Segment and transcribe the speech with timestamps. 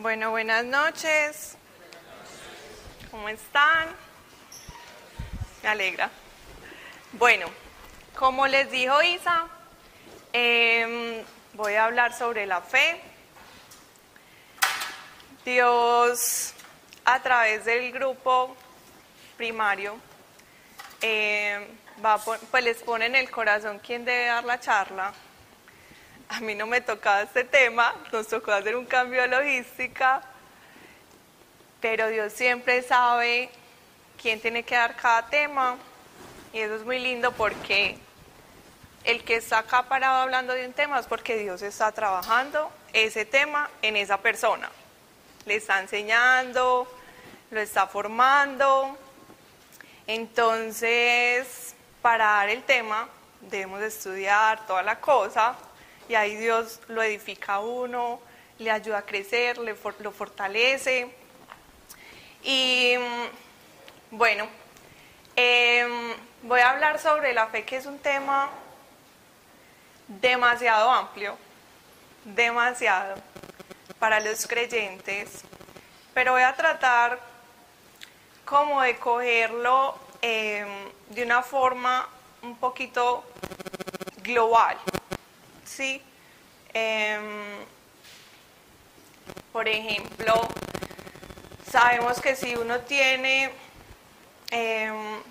[0.00, 1.56] Bueno, buenas noches.
[3.10, 3.88] ¿Cómo están?
[5.60, 6.08] Me alegra.
[7.14, 7.48] Bueno,
[8.16, 9.48] como les dijo Isa,
[10.32, 11.24] em,
[11.54, 13.02] voy a hablar sobre la fe.
[15.44, 16.54] Dios,
[17.04, 18.56] a través del grupo
[19.36, 19.96] primario,
[21.00, 21.66] em,
[22.04, 25.12] va pues les pone en el corazón quién debe dar la charla
[26.28, 30.20] a mí no me tocaba este tema, nos tocó hacer un cambio de logística,
[31.80, 33.50] pero Dios siempre sabe
[34.20, 35.76] quién tiene que dar cada tema
[36.52, 37.98] y eso es muy lindo porque
[39.04, 43.24] el que está acá parado hablando de un tema es porque Dios está trabajando ese
[43.24, 44.70] tema en esa persona.
[45.46, 46.86] Le está enseñando,
[47.50, 48.98] lo está formando.
[50.06, 53.08] Entonces, para dar el tema,
[53.40, 55.56] debemos estudiar toda la cosa,
[56.08, 58.20] y ahí Dios lo edifica a uno,
[58.58, 61.14] le ayuda a crecer, le lo fortalece.
[62.42, 64.48] Y mm, bueno,
[65.36, 68.50] em, voy a hablar sobre la fe, que es un tema
[70.06, 71.36] demasiado amplio,
[72.24, 73.16] demasiado
[73.98, 75.42] para los creyentes,
[76.14, 77.20] pero voy a tratar
[78.44, 80.68] como de cogerlo em,
[81.10, 82.08] de una forma
[82.42, 83.24] un poquito
[84.22, 84.78] global,
[85.78, 86.02] ¿sí?
[86.74, 87.64] Em,
[89.52, 90.34] por ejemplo,
[91.70, 93.52] sabemos que si uno tiene
[94.50, 95.22] em,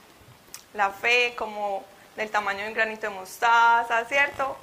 [0.73, 1.83] la fe como
[2.15, 4.55] del tamaño de un granito de mostaza, ¿cierto?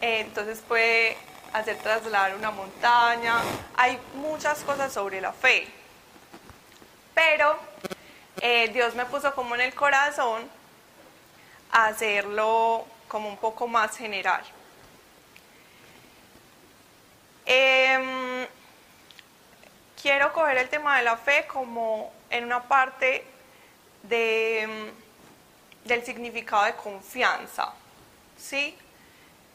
[0.00, 1.16] entonces puede
[1.52, 3.40] hacer trasladar una montaña.
[3.76, 5.66] Hay muchas cosas sobre la fe.
[7.14, 7.56] Pero
[8.40, 10.48] eh, Dios me puso como en el corazón
[11.72, 14.44] hacerlo como un poco más general.
[17.46, 18.46] Em,
[20.00, 23.24] quiero coger el tema de la fe como en una parte
[24.10, 24.90] em,
[25.84, 27.72] del significado de confianza.
[28.38, 28.76] ¿Sí?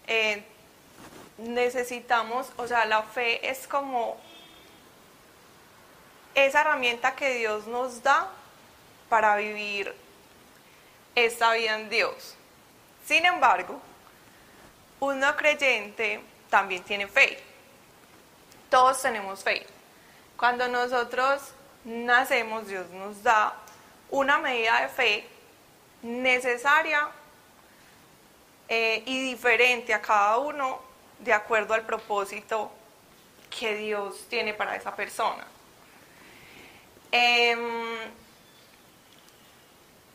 [0.07, 0.43] Eh,
[1.37, 4.17] necesitamos, o sea, la fe es como
[6.35, 8.29] esa herramienta que Dios nos da
[9.09, 9.93] para vivir
[11.15, 12.35] esta vida en Dios.
[13.05, 13.81] Sin embargo,
[14.99, 17.48] un no creyente también tiene fe.
[18.69, 19.65] Todos tenemos fe.
[20.37, 21.41] Cuando nosotros
[21.83, 23.53] nacemos, Dios nos da
[24.09, 25.27] una medida de fe
[26.01, 27.09] necesaria
[28.67, 30.79] eh, y diferente a cada uno
[31.19, 32.71] de acuerdo al propósito
[33.49, 35.45] que Dios tiene para esa persona.
[37.11, 37.97] Em,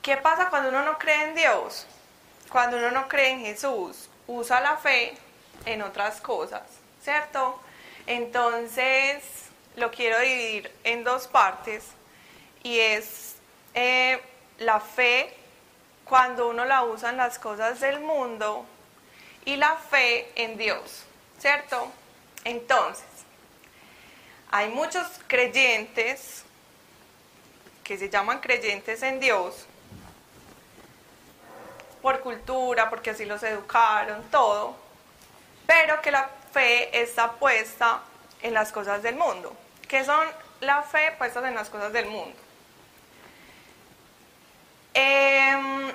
[0.01, 1.87] ¿Qué pasa cuando uno no cree en Dios?
[2.51, 5.17] Cuando uno no cree en Jesús, usa la fe
[5.65, 6.63] en otras cosas,
[7.03, 7.59] ¿cierto?
[8.07, 9.23] Entonces,
[9.77, 11.85] lo quiero dividir en dos partes
[12.63, 13.37] y es
[13.75, 14.21] eh,
[14.59, 15.35] la fe
[16.05, 18.67] cuando uno la usa en las cosas del mundo
[19.45, 21.05] y la fe en Dios,
[21.39, 21.91] ¿cierto?
[22.45, 23.05] Entonces,
[24.51, 26.45] hay muchos creyentes
[27.83, 29.67] que se llaman creyentes en Dios
[32.01, 34.77] por cultura, porque así los educaron, todo,
[35.67, 38.01] pero que la fe está puesta
[38.41, 39.55] en las cosas del mundo.
[39.89, 40.27] ¿Qué son
[40.61, 42.37] la fe puestas en las cosas del mundo?
[44.95, 45.93] Em,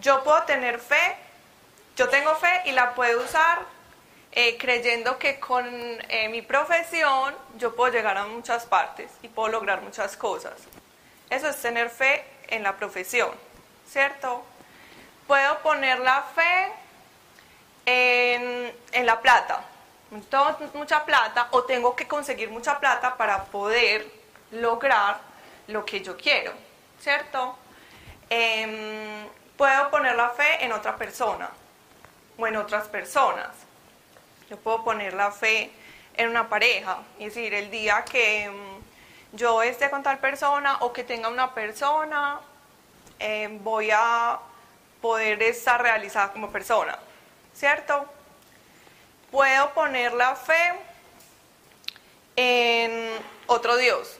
[0.00, 1.16] yo puedo tener fe,
[1.96, 3.60] yo tengo fe y la puedo usar
[4.32, 9.48] eh, creyendo que con eh, mi profesión yo puedo llegar a muchas partes y puedo
[9.48, 10.54] lograr muchas cosas.
[11.30, 13.30] Eso es tener fe en la profesión,
[13.88, 14.44] ¿cierto?
[15.28, 16.72] Puedo poner la fe
[17.86, 19.64] en, la plata.
[20.28, 24.06] Tengo mucha plata o tengo que conseguir mucha plata para poder
[24.50, 25.20] lograr
[25.68, 26.52] lo que yo quiero,
[27.00, 27.56] ¿cierto?
[28.28, 31.50] Em, puedo poner la fe en otra persona
[32.36, 33.48] o en otras personas.
[34.50, 35.70] Yo puedo poner la fe
[36.14, 38.54] en una pareja, es decir, el día que em,
[39.32, 42.40] yo esté con tal persona o que tenga una persona,
[43.18, 44.38] em, voy a
[45.00, 46.98] poder estar realizada como persona.
[47.56, 48.06] ¿Cierto?
[49.30, 50.74] Puedo poner la fe
[52.36, 53.10] en
[53.46, 54.18] otro Dios,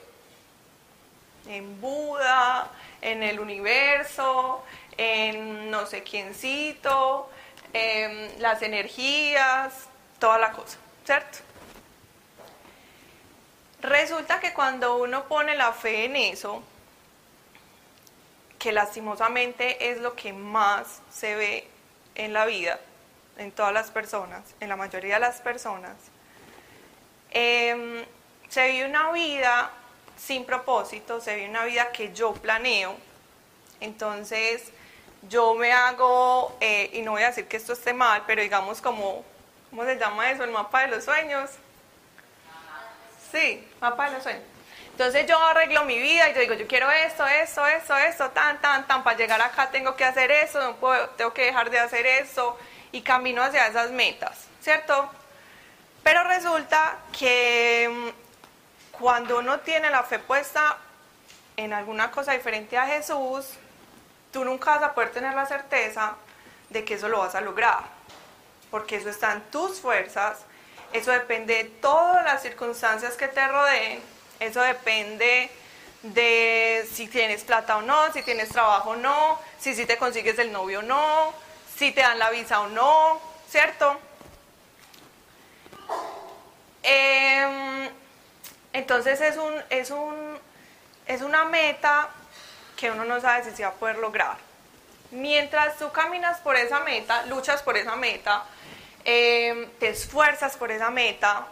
[1.47, 4.63] en Buda, en el universo,
[4.97, 7.29] en no sé quiéncito,
[7.73, 9.87] en las energías,
[10.19, 11.39] toda la cosa, ¿cierto?
[13.81, 16.63] Resulta que cuando uno pone la fe en eso,
[18.57, 21.67] que lastimosamente es lo que más se ve
[22.15, 22.79] en la vida,
[23.37, 25.95] en todas las personas, en la mayoría de las personas,
[27.31, 28.05] em,
[28.49, 29.71] se vive una vida
[30.17, 32.95] sin propósito, se vive una vida que yo planeo.
[33.79, 34.71] Entonces,
[35.29, 38.81] yo me hago, eh, y no voy a decir que esto esté mal, pero digamos
[38.81, 39.23] como,
[39.69, 40.43] ¿cómo se llama eso?
[40.43, 41.51] El mapa de los sueños.
[43.31, 44.43] Sí, mapa de los sueños.
[44.91, 48.59] Entonces yo arreglo mi vida y yo digo, yo quiero esto, esto, esto, esto, tan,
[48.59, 51.77] tan, tan, para llegar acá tengo que hacer eso, no puedo, tengo que dejar de
[51.77, 52.57] hacer eso
[52.97, 55.07] y camino hacia esas metas, ¿cierto?
[56.01, 60.77] Pero resulta que mm, cuando uno tiene la fe puesta
[61.55, 63.51] en alguna cosa diferente a Jesús,
[64.31, 66.15] tú nunca vas a poder tener la certeza
[66.69, 67.83] de que eso lo vas a lograr,
[68.71, 70.39] porque eso está en tus fuerzas,
[70.91, 74.01] eso depende de todas las circunstancias que te rodeen
[74.39, 75.49] eso depende
[76.03, 80.37] de si tienes plata o no, si tienes trabajo o no, si, si te consigues
[80.39, 81.33] el novio o no,
[81.77, 83.99] si te dan la visa o no, ¿cierto?
[86.81, 87.89] Em,
[88.73, 90.39] entonces es, un, es, un,
[91.05, 92.09] es una meta
[92.75, 94.37] que uno no sabe si se va a poder lograr.
[95.11, 98.43] Mientras tú caminas por esa meta, luchas por esa meta,
[99.03, 101.47] em, te esfuerzas por esa meta,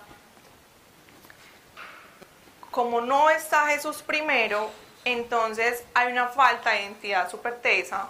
[2.72, 4.72] como no está Jesús primero,
[5.06, 8.10] entonces hay una falta de identidad súper tesa.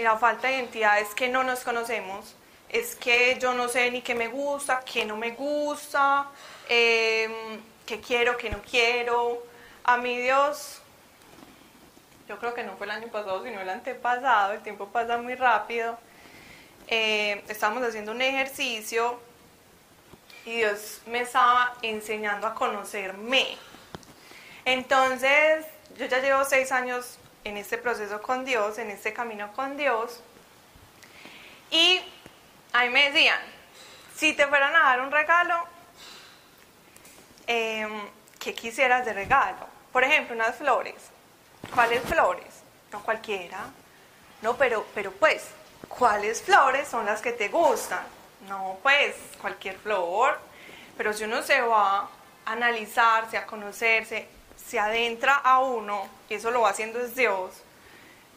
[0.00, 2.34] La falta de identidad es que no nos conocemos,
[2.70, 6.26] es que yo no sé ni qué me gusta, qué no me gusta,
[6.68, 9.42] em, qué quiero, qué no quiero.
[9.84, 10.80] A mí Dios,
[12.28, 15.34] yo creo que no fue el año pasado, sino el antepasado, el tiempo pasa muy
[15.34, 15.98] rápido.
[16.88, 19.20] Eh, estábamos haciendo un ejercicio
[20.46, 23.58] y Dios me estaba enseñando a conocerme.
[24.64, 25.66] Entonces,
[25.98, 30.20] yo ya llevo seis años en este proceso con Dios, en este camino con Dios,
[31.70, 32.00] y
[32.72, 33.40] ahí me decían,
[34.16, 35.64] si te fueran a dar un regalo,
[37.46, 38.08] em,
[38.38, 39.66] ¿qué quisieras de regalo?
[39.92, 40.96] Por ejemplo, unas flores.
[41.74, 42.62] ¿Cuáles flores?
[42.92, 43.66] No cualquiera.
[44.42, 45.48] No, pero, pero pues,
[45.88, 48.04] ¿cuáles flores son las que te gustan?
[48.48, 50.40] No, pues cualquier flor,
[50.96, 52.08] pero si uno se va a
[52.46, 54.28] analizarse, a conocerse,
[54.66, 57.62] se adentra a uno, y eso lo va haciendo es Dios,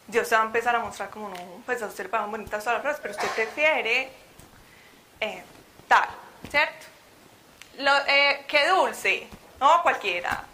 [0.06, 2.62] Dios se va a empezar a mostrar como, no, pues a usted le pagan bonitas
[2.62, 4.10] todas las flores, pero usted prefiere
[5.20, 5.42] eh,
[5.88, 6.08] tal,
[6.50, 6.86] ¿cierto?
[8.06, 9.26] Eh, qué dulce,
[9.60, 10.44] no cualquiera,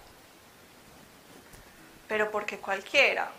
[2.08, 3.31] pero porque cualquiera,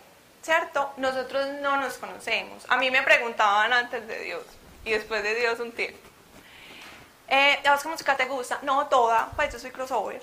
[0.42, 0.92] ¿cierto?
[0.96, 2.64] Nosotros no nos conocemos.
[2.68, 4.44] A mí me preguntaban antes de Dios,
[4.84, 6.08] y después de Dios un tiempo.
[7.28, 8.58] Eh, ¿Qué música te gusta?
[8.62, 10.20] No, toda, pues yo soy crossover.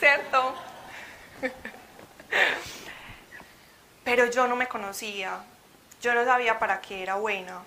[0.00, 0.54] ¿Cierto?
[4.04, 5.44] Pero yo no me conocía.
[6.00, 7.60] Yo no sabía para qué era buena.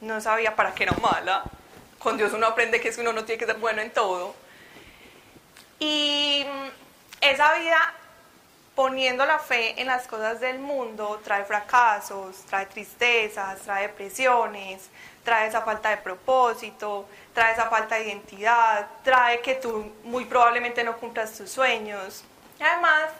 [0.00, 1.44] No sabía para qué era mala.
[1.98, 4.34] Con Dios uno aprende que uno no tiene que ser bueno en todo.
[5.78, 6.44] Y
[7.20, 7.94] esa vida
[8.78, 14.88] poniendo la fe en las cosas del mundo trae fracasos, trae tristezas, trae depresiones,
[15.24, 20.84] trae esa falta de propósito, trae esa falta de identidad, trae que tú muy probablemente
[20.84, 22.22] no cumplas tus sueños.
[22.58, 23.10] Y además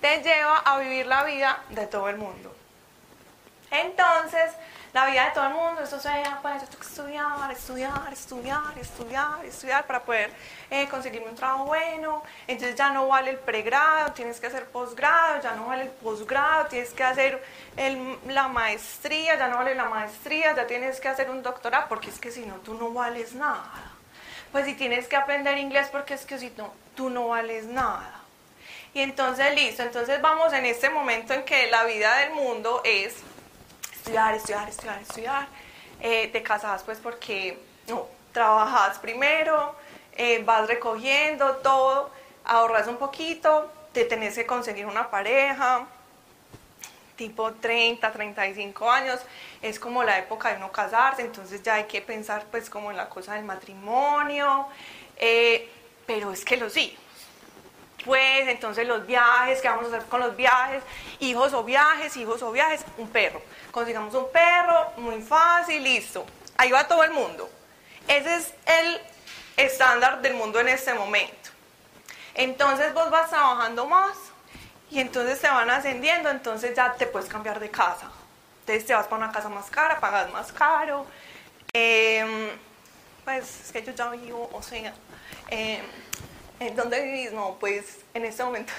[0.00, 2.54] te lleva a vivir la vida de todo el mundo.
[3.70, 4.52] Entonces,
[4.92, 8.78] la vida de todo el mundo, eso sea, pues yo tengo que estudiar, estudiar, estudiar,
[8.78, 10.32] estudiar, estudiar para poder
[10.68, 12.24] eh, conseguirme un trabajo bueno.
[12.48, 16.66] Entonces ya no vale el pregrado, tienes que hacer posgrado, ya no vale el posgrado,
[16.66, 17.40] tienes que hacer
[18.26, 22.18] la maestría, ya no vale la maestría, ya tienes que hacer un doctorado, porque es
[22.18, 23.70] que si no, tú no vales nada.
[24.50, 28.19] Pues si tienes que aprender inglés, porque es que si no, tú no vales nada.
[28.92, 33.14] Y entonces, listo, entonces vamos en este momento en que la vida del mundo es
[33.94, 35.48] estudiar, estudiar, estudiar, estudiar.
[36.00, 39.74] Eh, te casas pues porque no, trabajas primero,
[40.16, 42.10] eh, vas recogiendo todo,
[42.44, 45.86] ahorras un poquito, te tenés que conseguir una pareja,
[47.16, 49.20] tipo 30, 35 años,
[49.60, 52.96] es como la época de uno casarse, entonces ya hay que pensar pues como en
[52.96, 54.66] la cosa del matrimonio,
[55.16, 55.68] eh,
[56.06, 56.98] pero es que los hijos,
[58.04, 60.82] pues entonces los viajes, ¿qué vamos a hacer con los viajes?
[61.18, 63.42] Hijos o viajes, hijos o viajes, un perro.
[63.70, 66.24] Consigamos un perro, muy fácil, listo.
[66.56, 67.50] Ahí va todo el mundo.
[68.08, 69.00] Ese es el
[69.56, 71.50] estándar del mundo en este momento.
[72.34, 74.16] Entonces vos vas trabajando más
[74.90, 78.10] y entonces te van ascendiendo, entonces ya te puedes cambiar de casa.
[78.60, 81.06] Entonces te vas para una casa más cara, pagas más caro.
[81.72, 82.50] Em,
[83.24, 84.92] pues es que yo ya vivo, o sea,
[85.48, 85.80] ¿En
[86.68, 87.32] dónde vivís?
[87.32, 88.72] No, pues en este momento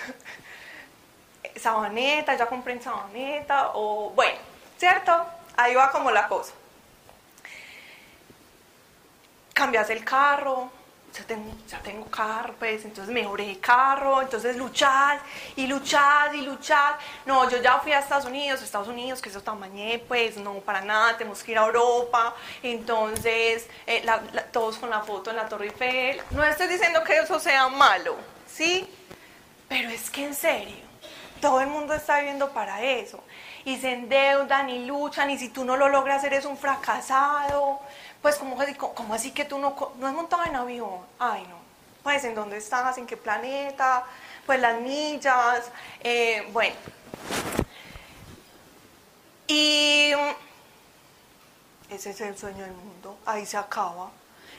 [1.55, 4.37] Sabaneta, ya compré en Sabaneta, o bueno,
[4.77, 5.25] ¿cierto?
[5.57, 6.53] Ahí va como la cosa.
[9.53, 10.71] Cambias el carro,
[11.13, 15.19] ya tengo, ya tengo carro, pues, entonces mejoré carro, entonces luchar
[15.55, 16.97] y luchar y luchar.
[17.25, 20.81] No, yo ya fui a Estados Unidos, Estados Unidos, que eso tamañé, pues, no, para
[20.81, 24.05] nada, tenemos que ir a Europa, entonces, eh,
[24.51, 26.21] todos con la foto en la Torre Eiffel.
[26.31, 28.15] No estoy diciendo que eso sea malo,
[28.47, 28.89] ¿sí?
[29.67, 30.91] Pero es que en serio,
[31.41, 33.21] todo el mundo está viviendo para eso.
[33.63, 37.79] Y se endeudan y luchan, y si tú no lo logras, eres un fracasado
[38.21, 38.57] pues, ¿cómo,
[38.93, 40.99] cómo así que tú no, no has montado en avión?
[41.19, 41.57] Ay, no.
[42.03, 42.97] Pues, ¿en dónde estás?
[42.97, 44.03] ¿En qué planeta?
[44.45, 45.71] Pues las millas.
[46.01, 46.75] Eh, bueno.
[49.47, 50.13] Y
[51.89, 53.17] ese es el sueño del mundo.
[53.25, 54.11] Ahí se acaba.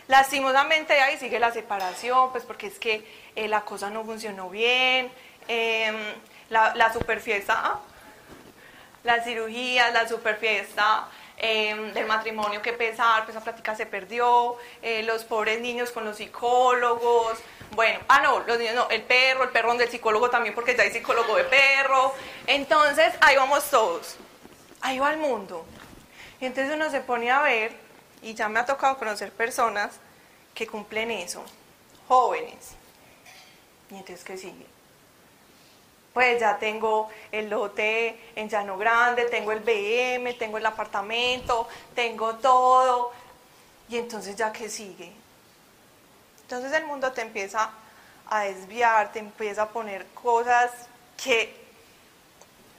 [0.08, 5.10] Lastimosamente ahí sigue la separación, pues porque es que eh, la cosa no funcionó bien.
[5.48, 5.96] Em,
[6.50, 7.80] la, la superfiesta, ¿ah?
[9.04, 11.08] la cirugía, la superfiesta
[11.44, 16.04] Em, del matrimonio que pesar, pues esa plática se perdió, eh, los pobres niños con
[16.04, 17.36] los psicólogos,
[17.72, 20.84] bueno, ah no, los niños no, el perro, el perro del psicólogo también porque ya
[20.84, 22.14] hay psicólogo de perro,
[22.46, 24.18] entonces ahí vamos todos,
[24.82, 25.66] ahí va el mundo.
[26.40, 27.72] Y entonces uno se pone a ver,
[28.22, 29.98] y ya me ha tocado conocer personas
[30.54, 31.44] que cumplen eso,
[32.06, 32.76] jóvenes.
[33.90, 34.71] Y entonces, ¿qué sigue?
[36.12, 42.34] Pues ya tengo el lote en Llano Grande, tengo el BM, tengo el apartamento, tengo
[42.36, 43.12] todo.
[43.88, 45.12] Y entonces ya que sigue.
[46.42, 47.70] Entonces el mundo te empieza
[48.28, 50.70] a desviar, te empieza a poner cosas
[51.22, 51.54] que,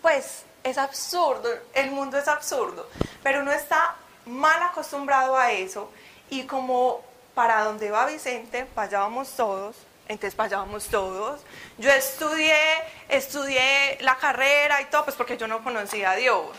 [0.02, 2.88] pues, es absurdo, el mundo es absurdo,
[3.22, 5.92] pero uno está mal acostumbrado a eso
[6.30, 7.02] y como
[7.36, 9.76] para donde va Vicente, vamos todos,
[10.08, 11.42] entonces vayamos todos.
[11.78, 12.56] Yo estudié,
[13.10, 16.56] estudié la carrera y todo, pues porque yo no conocía a Dios.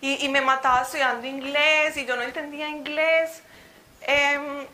[0.00, 3.42] Y, me mataba estudiando inglés y yo no entendía inglés.
[4.02, 4.64] Em,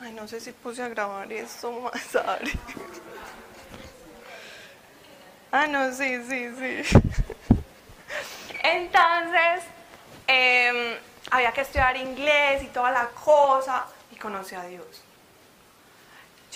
[0.00, 2.52] ay, no sé si puse a grabar esto más tarde.
[5.52, 6.98] ah, no, sí, sí, sí.
[8.62, 9.64] Entonces,
[10.26, 10.98] em,
[11.30, 15.05] había que estudiar inglés y toda la cosa y conocí a Dios.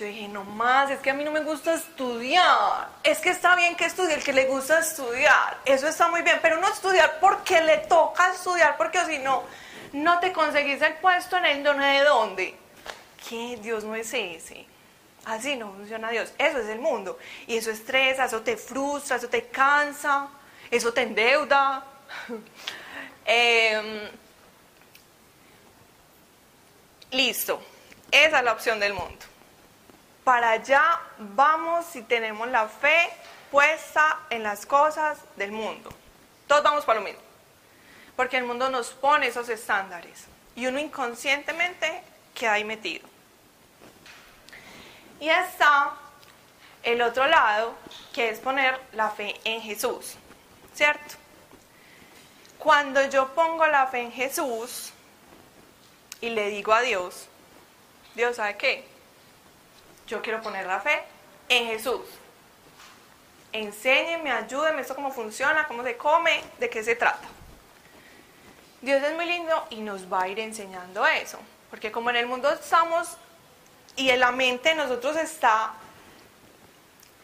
[0.00, 2.88] Yo dije, no más, es que a mí no me gusta estudiar.
[3.02, 5.58] Es que está bien que estudie el que le gusta estudiar.
[5.66, 9.42] Eso está muy bien, pero no estudiar porque le toca estudiar, porque si no,
[9.92, 12.56] no te conseguís el puesto en el donde de dónde.
[13.28, 13.58] ¿Qué?
[13.60, 14.64] Dios no es ese.
[15.26, 16.32] Así no funciona Dios.
[16.38, 17.18] Eso es el mundo.
[17.46, 20.28] Y eso estresa, eso te frustra, eso te cansa,
[20.70, 21.84] eso te endeuda.
[23.26, 24.08] Em,
[27.10, 27.62] listo.
[28.10, 29.29] Esa es la opción del mundo
[30.30, 33.10] para allá vamos si tenemos la fe
[33.50, 35.90] puesta en las cosas del mundo.
[36.46, 37.20] Todos vamos para lo mismo.
[38.14, 43.08] Porque el mundo nos pone esos estándares y uno inconscientemente queda ahí metido.
[45.18, 45.94] Y está
[46.84, 47.74] el otro lado,
[48.12, 50.14] que es poner la fe en Jesús,
[50.74, 51.16] ¿cierto?
[52.56, 54.92] Cuando yo pongo la fe en Jesús
[56.20, 57.26] y le digo a Dios,
[58.14, 58.99] Dios, ¿sabe qué?
[60.10, 61.00] Yo quiero poner la fe
[61.48, 62.00] en Jesús.
[63.52, 67.28] Enséñenme, ayúdenme, esto cómo funciona, cómo se come, de qué se trata.
[68.80, 71.38] Dios es muy lindo y nos va a ir enseñando eso.
[71.70, 73.16] Porque como en el mundo estamos
[73.94, 75.74] y en la mente nosotros está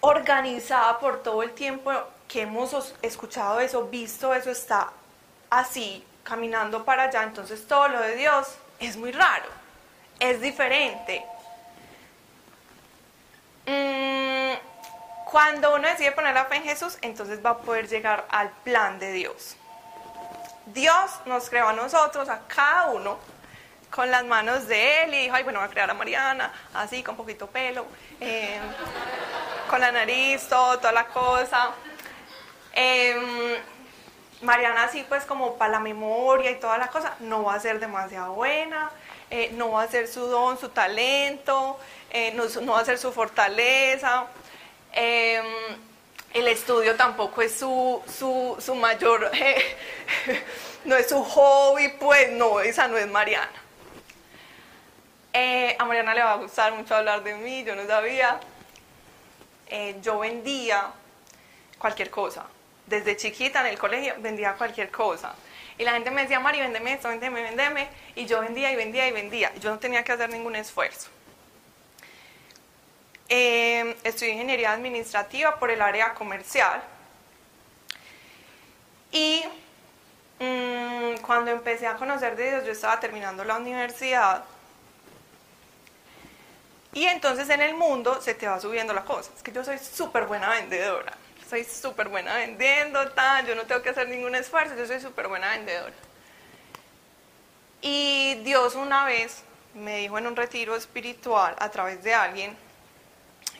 [0.00, 1.90] organizada por todo el tiempo
[2.28, 4.92] que hemos escuchado eso, visto eso, está
[5.50, 7.24] así, caminando para allá.
[7.24, 8.46] Entonces todo lo de Dios
[8.78, 9.48] es muy raro,
[10.20, 11.24] es diferente.
[13.66, 14.54] Mm,
[15.30, 18.98] cuando uno decide poner la fe en Jesús, entonces va a poder llegar al plan
[18.98, 19.56] de Dios.
[20.66, 23.18] Dios nos creó a nosotros, a cada uno,
[23.90, 27.02] con las manos de Él y dijo, ay, bueno, voy a crear a Mariana, así,
[27.02, 27.86] con poquito pelo,
[28.20, 28.62] em,
[29.68, 31.70] con la nariz, todo, toda la cosa.
[32.72, 33.56] Em,
[34.42, 37.80] Mariana así pues como para la memoria y toda la cosa, no va a ser
[37.80, 38.90] demasiado buena,
[39.30, 41.78] eh, no va a ser su don, su talento,
[42.10, 44.26] eh, no, va a ser su fortaleza.
[44.92, 45.44] Em,
[46.34, 48.02] el estudio tampoco es su,
[48.58, 49.30] su, mayor,
[50.84, 53.62] no es su hobby, pues no, esa no es Mariana.
[55.32, 58.40] Eh, a Mariana le va a gustar mucho hablar de mí, yo no sabía.
[59.68, 60.90] Eh, yo vendía
[61.78, 62.46] cualquier cosa.
[62.86, 65.34] Desde chiquita en el colegio vendía cualquier cosa.
[65.78, 67.88] Y la gente me decía, Mari, vendeme esto, vendeme, vendeme.
[68.14, 69.54] Y yo vendía y vendía y vendía.
[69.56, 71.10] Yo no tenía que hacer ningún esfuerzo.
[73.28, 76.82] Eh, estudié ingeniería administrativa por el área comercial.
[79.10, 79.42] Y
[80.38, 84.44] mm, cuando empecé a conocer de Dios, yo estaba terminando la universidad.
[86.92, 89.30] Y entonces en el mundo se te va subiendo la cosa.
[89.36, 91.12] Es que yo soy súper buena vendedora.
[91.48, 95.28] Soy súper buena vendiendo, tal, yo no tengo que hacer ningún esfuerzo, yo soy súper
[95.28, 95.92] buena vendedora.
[97.82, 99.42] Y Dios una vez
[99.74, 102.56] me dijo en un retiro espiritual a través de alguien,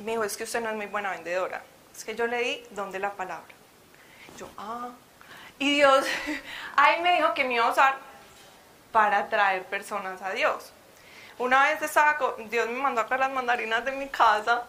[0.02, 1.62] me dijo, es que usted no es muy buena vendedora.
[1.96, 3.54] Es que yo le di donde la palabra.
[4.36, 4.90] Yo, ah.
[5.58, 6.04] Y Dios
[6.76, 7.96] ahí me dijo que me iba a usar
[8.92, 10.72] para atraer personas a Dios.
[11.38, 12.16] Una vez estaba,
[12.50, 14.64] Dios me mandó a traer las mandarinas de mi casa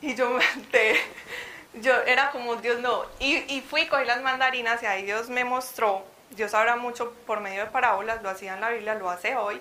[0.00, 0.44] y yo me
[1.74, 5.44] yo era como, Dios no, y, y fui, cogí las mandarinas y ahí Dios me
[5.44, 9.36] mostró, Dios habla mucho por medio de parábolas, lo hacía en la Biblia, lo hace
[9.36, 9.60] hoy,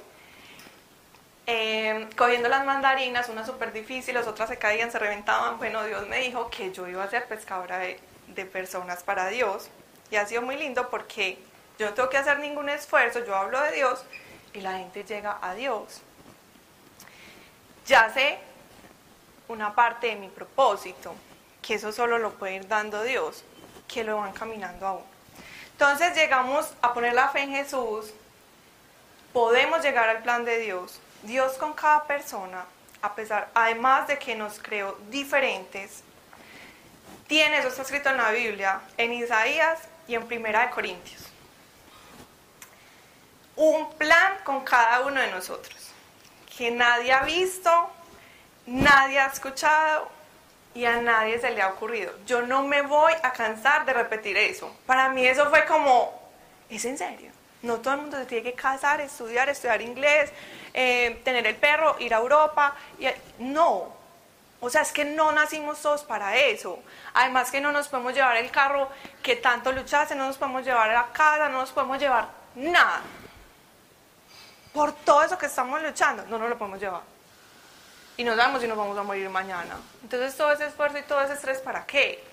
[1.54, 6.20] eh, cogiendo las mandarinas, unas súper difíciles, otras se caían, se reventaban, bueno, Dios me
[6.20, 9.70] dijo que yo iba a ser pescadora de, de personas para Dios,
[10.10, 11.38] y ha sido muy lindo porque
[11.78, 14.04] yo no tengo que hacer ningún esfuerzo, yo hablo de Dios
[14.54, 16.02] y la gente llega a Dios.
[17.86, 18.40] Ya sé
[19.50, 21.14] una parte de mi propósito,
[21.62, 23.44] que eso solo lo puede ir dando Dios,
[23.90, 25.04] que lo van caminando aún.
[25.74, 28.14] Entonces llegamos a poner la fe en Jesús,
[29.34, 31.00] podemos llegar al plan de Dios.
[31.24, 32.66] Dios con cada persona,
[33.02, 36.04] a pesar, además de que nos creó diferentes,
[37.28, 41.24] tiene, eso está escrito en la Biblia, en Isaías y en Primera de Corintios.
[43.56, 45.92] Un plan con cada uno de nosotros,
[46.58, 47.90] que nadie ha visto,
[48.66, 50.10] nadie ha escuchado
[50.74, 52.14] y a nadie se le ha ocurrido.
[52.26, 54.76] Yo no me voy a cansar de repetir eso.
[54.86, 56.20] Para mí eso fue como,
[56.70, 57.31] ¿es en serio?
[57.64, 60.32] No todo el mundo se tiene que casar, estudiar, estudiar inglés,
[60.74, 62.76] eh, tener el perro, ir a Europa.
[63.00, 63.08] Y,
[63.40, 63.96] no,
[64.60, 66.80] o sea, es que no nacimos todos para eso.
[67.14, 68.90] Además que no nos podemos llevar el carro
[69.22, 73.02] que tanto luchaste, no nos podemos llevar la casa, no nos podemos llevar nada.
[74.74, 77.02] Por todo eso que estamos luchando, no nos lo podemos llevar
[78.22, 79.78] y no sabemos si nos vamos a morir mañana.
[80.04, 82.24] Entonces todo ese esfuerzo y todo ese estrés, ¿para qué?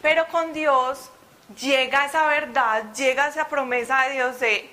[0.00, 1.10] Pero con Dios
[1.60, 4.70] llega esa verdad, llega esa promesa de Dios de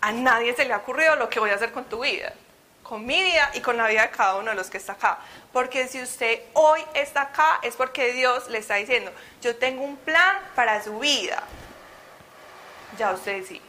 [0.00, 2.32] a nadie se le ha ocurrido lo que voy a hacer con tu vida,
[2.82, 5.18] con mi vida y con la vida de cada uno de los que está acá.
[5.52, 9.96] Porque si usted hoy está acá es porque Dios le está diciendo, yo tengo un
[9.96, 11.42] plan para su vida.
[12.98, 13.60] Ya usted sí.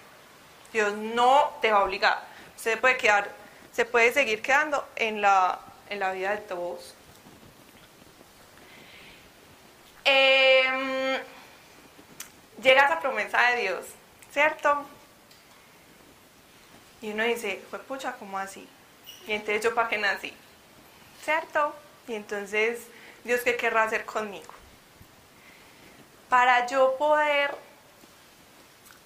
[0.71, 2.19] Dios no te va a obligar.
[2.55, 3.29] Usted puede quedar,
[3.71, 6.95] se puede seguir quedando en la en la vida de todos.
[10.05, 11.19] Em,
[12.61, 13.85] llega esa promesa de Dios,
[14.31, 14.85] ¿cierto?
[17.01, 18.67] Y uno dice, fue pucha, ¿cómo así?
[19.27, 20.33] Y entonces yo para qué nací,
[21.23, 21.75] ¿cierto?
[22.07, 22.87] Y entonces,
[23.23, 24.53] Dios, ¿qué querrá hacer conmigo?
[26.29, 27.55] Para yo poder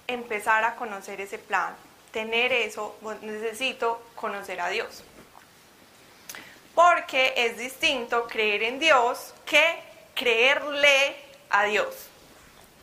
[0.06, 1.76] empezar a conocer ese plan,
[2.12, 5.04] tener eso, necesito conocer a Dios
[6.78, 9.82] porque es distinto creer en Dios que
[10.14, 11.16] creerle
[11.50, 12.07] a Dios.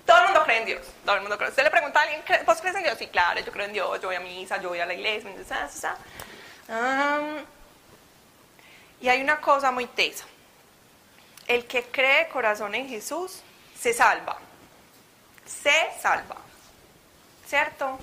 [0.06, 1.50] Todo el mundo cree en Dios, todo el mundo cree.
[1.50, 2.98] Usted le pregunta a alguien, ¿vos crees en Dios?
[2.98, 5.32] Sí, claro, yo creo en Dios, yo voy a misa, yo voy a la iglesia,
[9.02, 10.26] y hay una cosa muy tesa.
[11.48, 13.42] El que cree corazón en Jesús
[13.80, 14.38] se salva.
[15.46, 16.38] Se salva.
[17.46, 18.00] ¿Cierto?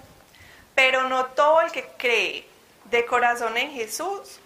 [0.75, 2.47] Pero no todo el que cree
[2.85, 4.39] de corazón en Jesús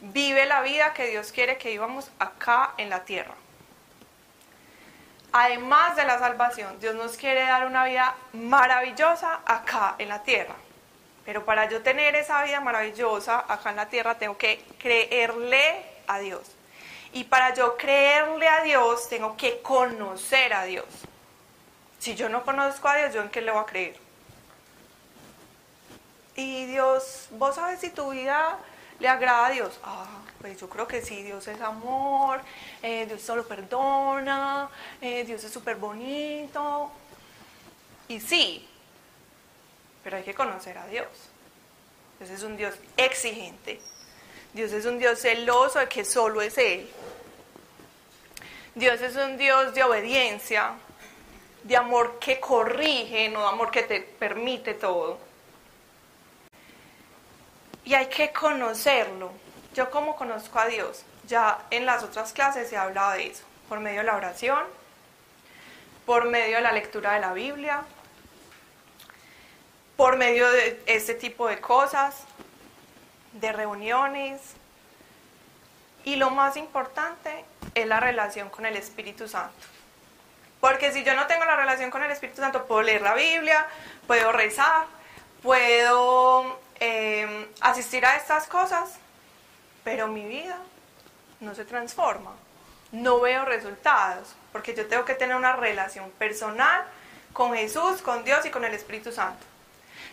[0.00, 3.34] vive la vida que Dios quiere que vivamos acá en la tierra.
[5.36, 10.54] Además de la salvación, Dios nos quiere dar una vida maravillosa acá en la tierra.
[11.24, 16.20] Pero para yo tener esa vida maravillosa acá en la tierra, tengo que creerle a
[16.20, 16.42] Dios.
[17.12, 20.86] Y para yo creerle a Dios, tengo que conocer a Dios.
[21.98, 23.96] Si yo no conozco a Dios, ¿yo en qué le voy a creer?
[26.36, 28.56] Y Dios, vos sabes si tu vida
[29.00, 29.80] le agrada a Dios?
[29.82, 30.06] Ah,
[30.44, 32.38] pues yo creo que sí, Dios es amor,
[32.82, 34.68] eh, Dios solo perdona,
[35.00, 36.90] eh, Dios es súper bonito.
[38.08, 38.68] Y sí,
[40.02, 41.06] pero hay que conocer a Dios.
[42.18, 43.80] Dios es un Dios exigente.
[44.52, 46.90] Dios es un Dios celoso de que solo es Él.
[48.74, 50.72] Dios es un Dios de obediencia,
[51.62, 55.18] de amor que corrige, no de amor que te permite todo
[57.84, 59.43] y hay que conocerlo.
[59.74, 63.80] Yo como conozco a Dios, ya en las otras clases he hablado de eso, por
[63.80, 64.62] medio de la oración,
[66.06, 67.82] por medio de la lectura de la Biblia,
[69.96, 72.22] por medio de este tipo de cosas,
[73.32, 74.40] de reuniones.
[76.04, 79.66] Y lo más importante es la relación con el Espíritu Santo.
[80.60, 83.66] Porque si yo no tengo la relación con el Espíritu Santo, puedo leer la Biblia,
[84.06, 84.86] puedo rezar,
[85.42, 88.98] puedo Em, asistir a estas cosas,
[89.84, 90.58] pero mi vida
[91.40, 92.32] no se transforma.
[92.90, 96.84] No veo resultados, porque yo tengo que tener una relación personal
[97.32, 99.44] con Jesús, con Dios y con el Espíritu Santo.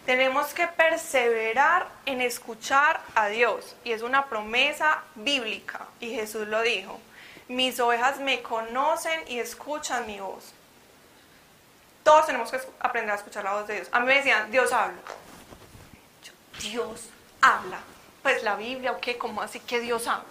[0.05, 6.61] Tenemos que perseverar en escuchar a Dios y es una promesa bíblica y Jesús lo
[6.63, 6.99] dijo.
[7.47, 10.53] Mis ovejas me conocen y escuchan mi voz.
[12.03, 13.89] Todos tenemos que aprender a escuchar la voz de Dios.
[13.91, 14.97] A mí me decían, Dios habla.
[16.59, 17.09] Dios
[17.41, 17.79] habla.
[18.21, 19.17] Pues la Biblia, ¿o qué?
[19.17, 20.25] ¿Cómo así que Dios habla?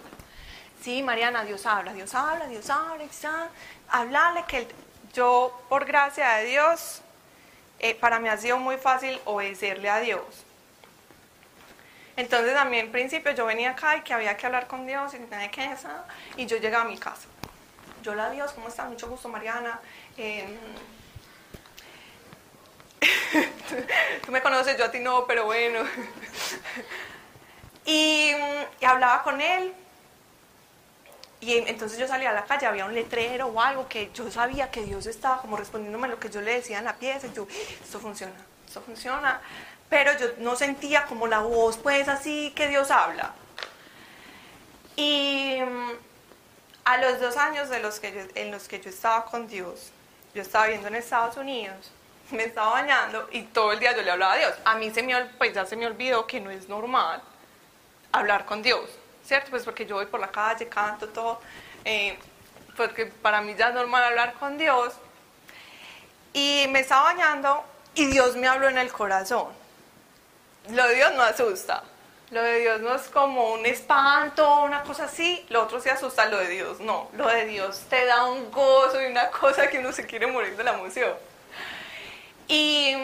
[0.81, 3.49] Sí, Mariana, Dios habla, Dios habla, Dios habla, habla.
[3.89, 4.67] Hablarle que
[5.13, 7.01] yo, por gracia de Dios,
[7.79, 10.23] eh, para mí ha sido muy fácil obedecerle a Dios.
[12.15, 15.13] Entonces a mí en principio yo venía acá y que había que hablar con Dios
[15.13, 15.17] y
[15.49, 15.75] que
[16.37, 17.27] y yo llegaba a mi casa.
[18.03, 18.85] Yo la Dios, ¿cómo está?
[18.85, 19.79] Mucho gusto, Mariana.
[20.17, 20.57] Em,
[24.25, 25.79] tú me conoces, yo a ti no, pero bueno.
[27.85, 28.31] y,
[28.79, 29.73] y hablaba con él
[31.41, 34.69] y entonces yo salía a la calle, había un letrero o algo que yo sabía
[34.69, 37.25] que Dios estaba como respondiéndome lo que yo le decía en la pieza.
[37.25, 37.47] Y yo,
[37.83, 38.35] esto funciona,
[38.67, 39.41] esto funciona.
[39.89, 43.33] Pero yo no sentía como la voz, pues así que Dios habla.
[44.95, 45.57] Y
[46.85, 49.91] a los dos años de los que en los que yo estaba con Dios,
[50.35, 51.91] yo estaba viendo en Estados Unidos,
[52.29, 54.53] me estaba bañando y todo el día yo le hablaba a Dios.
[54.63, 57.23] A mí se me, pues ya se me olvidó que no es normal
[58.11, 58.89] hablar con Dios
[59.31, 59.49] ¿cierto?
[59.49, 61.39] Pues porque yo voy por la calle, canto, todo,
[61.85, 62.17] eh,
[62.75, 64.93] porque para mí ya es normal hablar con Dios.
[66.33, 67.63] Y me estaba bañando
[67.95, 69.47] y Dios me habló en el corazón.
[70.69, 71.83] Lo de Dios no asusta.
[72.29, 75.45] Lo de Dios no es como un espanto, una cosa así.
[75.49, 77.09] Lo otro se asusta, lo de Dios no.
[77.13, 80.55] Lo de Dios te da un gozo y una cosa que uno se quiere morir
[80.55, 81.13] de la emoción.
[82.47, 82.95] Y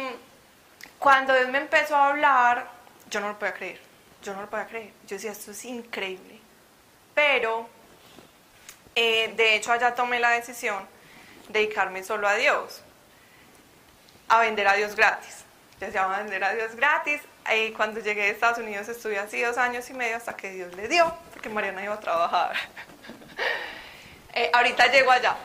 [0.99, 2.69] cuando Dios me empezó a hablar,
[3.09, 3.86] yo no lo podía creer
[4.27, 4.91] yo no lo podía creer.
[5.07, 6.39] Yo decía, esto es increíble.
[7.15, 7.67] Pero,
[8.93, 10.85] eh, de hecho, allá tomé la decisión
[11.47, 12.81] de dedicarme solo a Dios,
[14.27, 15.45] a vender a Dios gratis.
[15.79, 17.21] Ya se llama vender a Dios gratis.
[17.55, 20.75] Y cuando llegué a Estados Unidos estuve así dos años y medio hasta que Dios
[20.75, 22.53] le dio, porque Mariana iba a trabajar.
[24.33, 25.35] Eh, ahorita llego allá.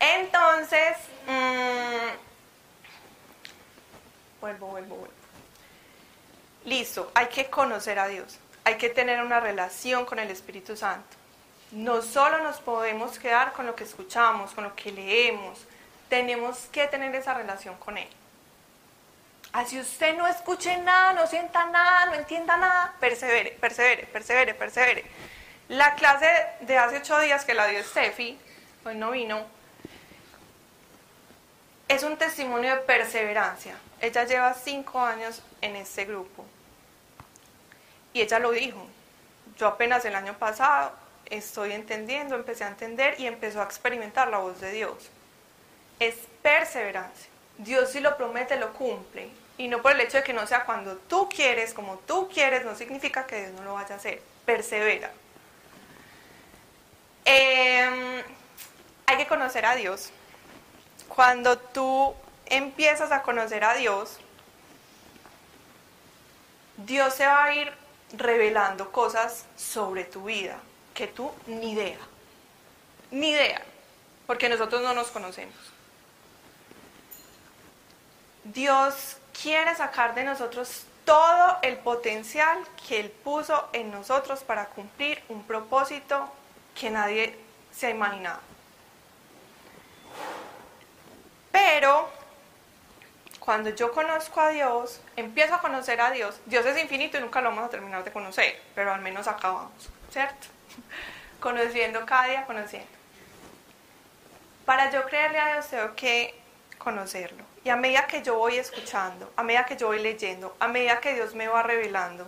[0.00, 2.16] Entonces, mm,
[4.40, 5.15] vuelvo, vuelvo, vuelvo.
[6.66, 11.16] Listo, hay que conocer a Dios, hay que tener una relación con el Espíritu Santo.
[11.70, 15.64] No solo nos podemos quedar con lo que escuchamos, con lo que leemos,
[16.08, 18.08] tenemos que tener esa relación con Él.
[19.52, 25.04] Así usted no escuche nada, no sienta nada, no entienda nada, persevere, persevere, persevere, persevere.
[25.68, 26.28] La clase
[26.62, 28.36] de hace ocho días que la dio Steffi,
[28.84, 29.46] hoy no vino,
[31.86, 33.76] es un testimonio de perseverancia.
[34.00, 36.44] Ella lleva cinco años en este grupo.
[38.16, 38.86] Y ella lo dijo.
[39.58, 40.90] Yo apenas el año pasado
[41.26, 45.10] estoy entendiendo, empecé a entender y empezó a experimentar la voz de Dios.
[46.00, 47.28] Es perseverancia.
[47.58, 49.28] Dios si lo promete, lo cumple.
[49.58, 52.64] Y no por el hecho de que no sea cuando tú quieres, como tú quieres,
[52.64, 54.22] no significa que Dios no lo vaya a hacer.
[54.46, 55.10] Persevera.
[57.26, 58.22] Em,
[59.04, 60.10] hay que conocer a Dios.
[61.06, 62.14] Cuando tú
[62.46, 64.16] empiezas a conocer a Dios,
[66.78, 70.58] Dios se va a ir revelando cosas sobre tu vida
[70.94, 71.98] que tú ni idea,
[73.10, 73.62] ni idea,
[74.26, 75.54] porque nosotros no nos conocemos.
[78.44, 85.22] Dios quiere sacar de nosotros todo el potencial que Él puso en nosotros para cumplir
[85.28, 86.28] un propósito
[86.74, 87.38] que nadie
[87.72, 88.40] se ha imaginado.
[91.52, 92.08] Pero
[93.46, 97.40] cuando yo conozco a Dios, empiezo a conocer a Dios, Dios es infinito y nunca
[97.40, 100.48] lo vamos a terminar de conocer, pero al menos acabamos, ¿cierto?
[101.40, 102.88] Conociendo cada día, conociendo.
[104.64, 106.34] Para yo creerle a Dios tengo que
[106.76, 107.44] conocerlo.
[107.62, 111.00] Y a medida que yo voy escuchando, a medida que yo voy leyendo, a medida
[111.00, 112.26] que Dios me va revelando,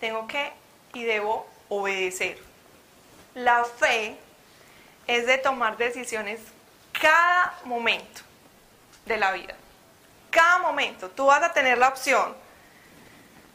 [0.00, 0.52] tengo que
[0.94, 2.38] y debo obedecer.
[3.36, 4.16] La fe
[5.06, 6.40] es de tomar decisiones
[7.00, 8.22] cada momento
[9.06, 9.54] de la vida
[10.34, 12.34] cada momento tú vas a tener la opción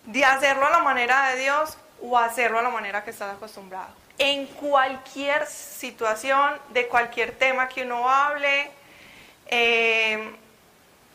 [0.05, 3.93] de hacerlo a la manera de Dios o hacerlo a la manera que estás acostumbrado.
[4.17, 8.71] En cualquier situación, de cualquier tema que uno hable,
[9.47, 10.33] eh,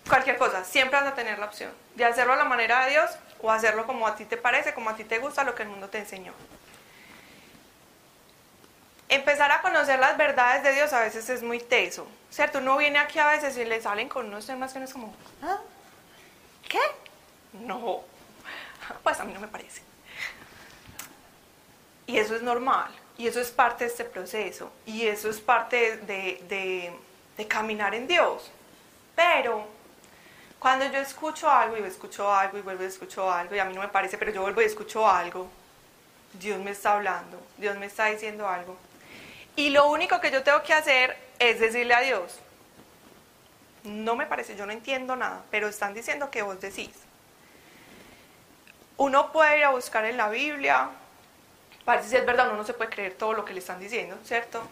[0.08, 3.10] cualquier cosa, siempre vas a tener la opción de hacerlo a la manera de Dios
[3.40, 5.70] o hacerlo como a ti te parece, como a ti te gusta, lo que el
[5.70, 6.32] mundo te enseñó.
[9.08, 12.58] Empezar a conocer las verdades de Dios a veces es muy teso, ¿cierto?
[12.58, 15.14] Uno viene aquí a veces y le salen con unos temas que no es como,
[15.42, 15.58] ¿ah?
[16.68, 16.80] ¿Qué?
[17.52, 18.00] No,
[19.02, 19.82] pues a mí no me parece.
[22.06, 25.98] Y eso es normal, y eso es parte de este proceso, y eso es parte
[25.98, 26.92] de,
[27.36, 28.50] de caminar en Dios.
[29.14, 29.66] Pero
[30.58, 33.74] cuando yo escucho algo y escucho algo y vuelvo y escucho algo y a mí
[33.74, 35.50] no me parece, pero yo vuelvo y escucho algo,
[36.32, 38.76] Dios me está hablando, Dios me está diciendo algo.
[39.56, 42.38] Y lo único que yo tengo que hacer es decirle a Dios,
[43.84, 46.90] no me parece, yo no entiendo nada, pero están diciendo que vos decís.
[48.96, 50.90] Uno puede ir a buscar en la Biblia,
[51.84, 54.62] parece si verdad, uno no se puede creer todo lo que le están diciendo, ¿cierto?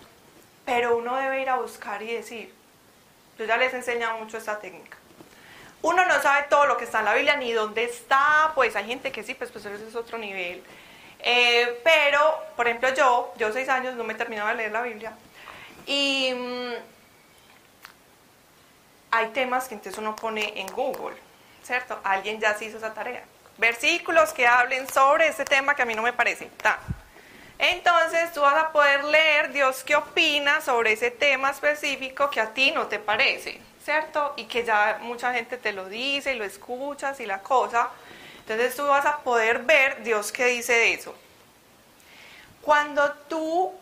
[0.65, 2.55] Pero uno debe ir a buscar y decir,
[3.39, 4.97] yo ya les he enseñado mucho esta técnica
[5.83, 8.87] uno no sabe todo lo que está en la Biblia ni dónde está, pues hay
[8.87, 10.63] gente que sí, pues, pues eso es otro nivel.
[11.23, 14.83] Eh, pero, por ejemplo, yo, yo seis años no me he terminado de leer la
[14.83, 15.13] Biblia
[15.87, 16.73] y mm,
[19.13, 21.17] hay temas que entonces uno pone en Google,
[21.63, 22.01] ¿cierto?
[22.03, 23.23] Alguien ya se hizo esa tarea.
[23.59, 26.51] Versículos que hablen sobre ese tema que a mí no me parece.
[27.59, 32.53] Entonces tú vas a poder leer Dios qué opina sobre ese tema específico que a
[32.53, 33.61] ti no te parece.
[33.85, 34.35] ¿cierto?
[34.37, 37.91] Y que ya mucha gente te lo dice y lo escuchas y la cosa.
[38.43, 41.15] Entonces tú vas a poder ver Dios qué dice de eso.
[42.61, 43.73] Cuando tú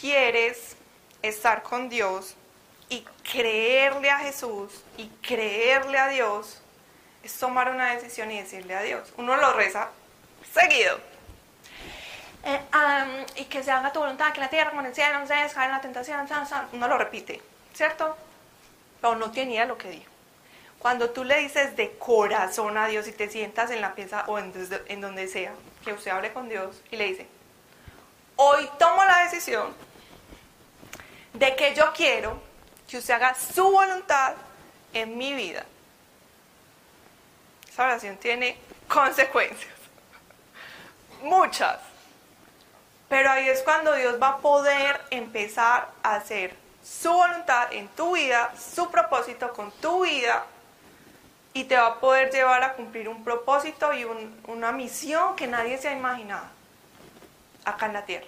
[0.00, 0.76] quieres
[1.22, 2.34] estar con Dios
[2.88, 6.60] y creerle a Jesús y creerle a Dios,
[7.22, 9.12] es tomar una decisión y decirle a Dios.
[9.16, 9.90] Uno lo reza
[10.52, 10.98] seguido.
[12.44, 12.60] Eh,
[13.36, 15.34] y que se haga tu voluntad, que la tierra como en el cielo, no se
[15.34, 16.28] en la tentación,
[16.72, 17.42] uno lo repite,
[17.74, 18.16] ¿cierto?
[19.00, 20.10] pero no tenía lo que dijo.
[20.78, 24.38] Cuando tú le dices de corazón a Dios y te sientas en la pieza o
[24.38, 25.52] en, donde sea,
[25.84, 27.26] que usted hable con Dios y le dice,
[28.36, 29.74] hoy tomo la decisión
[31.32, 32.40] de que yo quiero
[32.88, 34.34] que usted haga su voluntad
[34.92, 35.64] en mi vida.
[37.68, 38.58] Esa oración tiene
[38.88, 39.74] consecuencias,
[41.22, 41.80] muchas.
[43.08, 48.14] Pero ahí es cuando Dios va a poder empezar a hacer su voluntad en tu
[48.14, 50.44] vida, su propósito con tu vida
[51.56, 54.06] y te va a poder llevar a cumplir un propósito y
[54.46, 56.44] una misión que nadie se ha imaginado
[57.64, 58.26] acá en la tierra.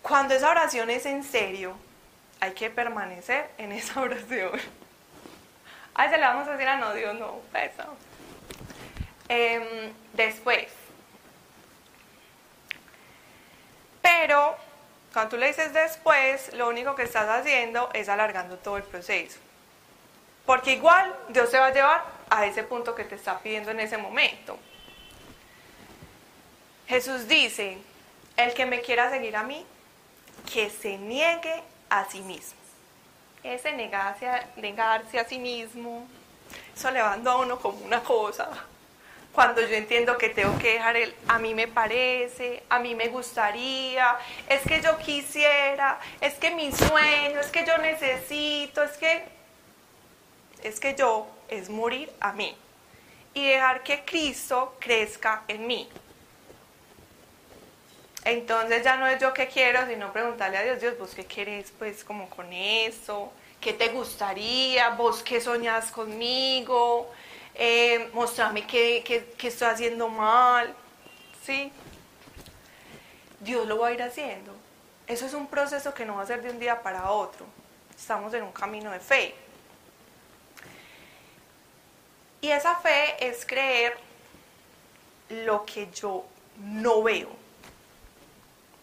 [0.00, 1.76] Cuando esa oración es en serio,
[2.38, 4.52] hay que permanecer en esa oración.
[5.92, 7.96] Ay, se le vamos a decir a no, Dios, no, eso.
[9.28, 10.68] Em, después.
[14.02, 14.56] Pero
[15.12, 19.40] cuando tú le dices después, lo único que estás haciendo es alargando todo el proceso.
[20.48, 23.80] Porque igual Dios te va a llevar a ese punto que te está pidiendo en
[23.80, 24.58] ese momento.
[26.86, 27.76] Jesús dice,
[28.34, 29.66] el que me quiera seguir a mí,
[30.50, 32.58] que se niegue a sí mismo.
[33.42, 36.08] Ese negarse a, negarse a sí mismo,
[36.74, 38.48] eso le va a uno como una cosa
[39.34, 43.08] cuando yo entiendo que tengo que dejar el a mí me parece, a mí me
[43.08, 44.16] gustaría,
[44.48, 49.37] es que yo quisiera, es que mi sueño, es que yo necesito, es que
[50.62, 52.56] es que yo es morir a mí
[53.34, 55.88] y dejar que Cristo crezca en mí.
[58.24, 61.72] Entonces ya no es yo que quiero, sino preguntarle a Dios, Dios, vos qué querés
[61.78, 67.10] pues como con eso, qué te gustaría, vos qué soñás conmigo,
[67.54, 69.02] eh, mostrarme que,
[69.42, 70.74] estoy haciendo mal,
[71.44, 71.72] ¿sí?
[73.40, 74.54] Dios lo va a ir haciendo.
[75.06, 77.46] Eso es un proceso que no va a ser de un día para otro.
[77.96, 79.34] Estamos en un camino de fe.
[82.40, 83.96] Y esa fe es creer
[85.28, 86.24] lo que yo
[86.58, 87.28] no veo.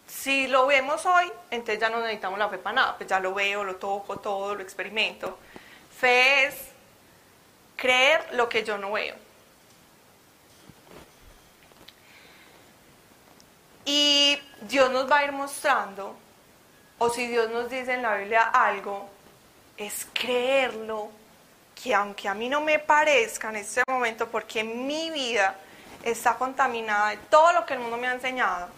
[0.08, 3.34] Si lo vemos hoy, entonces ya no necesitamos la fe para nada, pues ya lo
[3.34, 5.38] veo, lo toco todo, lo experimento.
[5.98, 6.56] Fe es
[7.76, 9.16] creer lo que yo no veo.
[13.86, 16.16] Y Dios nos va a ir mostrando,
[16.98, 19.08] o si Dios nos dice en la Biblia algo,
[19.78, 21.12] es creerlo,
[21.86, 25.56] que aunque a mí no me parezca en este momento, porque mi vida
[26.04, 28.70] está contaminada de todo lo que el mundo me ha enseñado,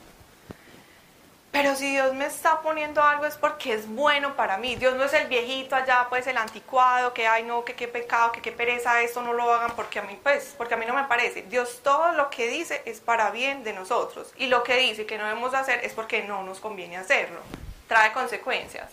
[1.49, 4.75] pero si Dios me está poniendo algo es porque es bueno para mí.
[4.75, 8.33] Dios no es el viejito allá, pues el anticuado, que ay no, que qué pecado,
[8.33, 10.93] que qué pereza, esto no lo hagan porque a mí, pues, porque a mí no
[10.93, 11.43] me parece.
[11.43, 14.33] Dios todo lo que dice es para bien de nosotros.
[14.35, 17.39] Y lo que dice que no debemos hacer es porque no nos conviene hacerlo.
[17.87, 18.91] Trae consecuencias.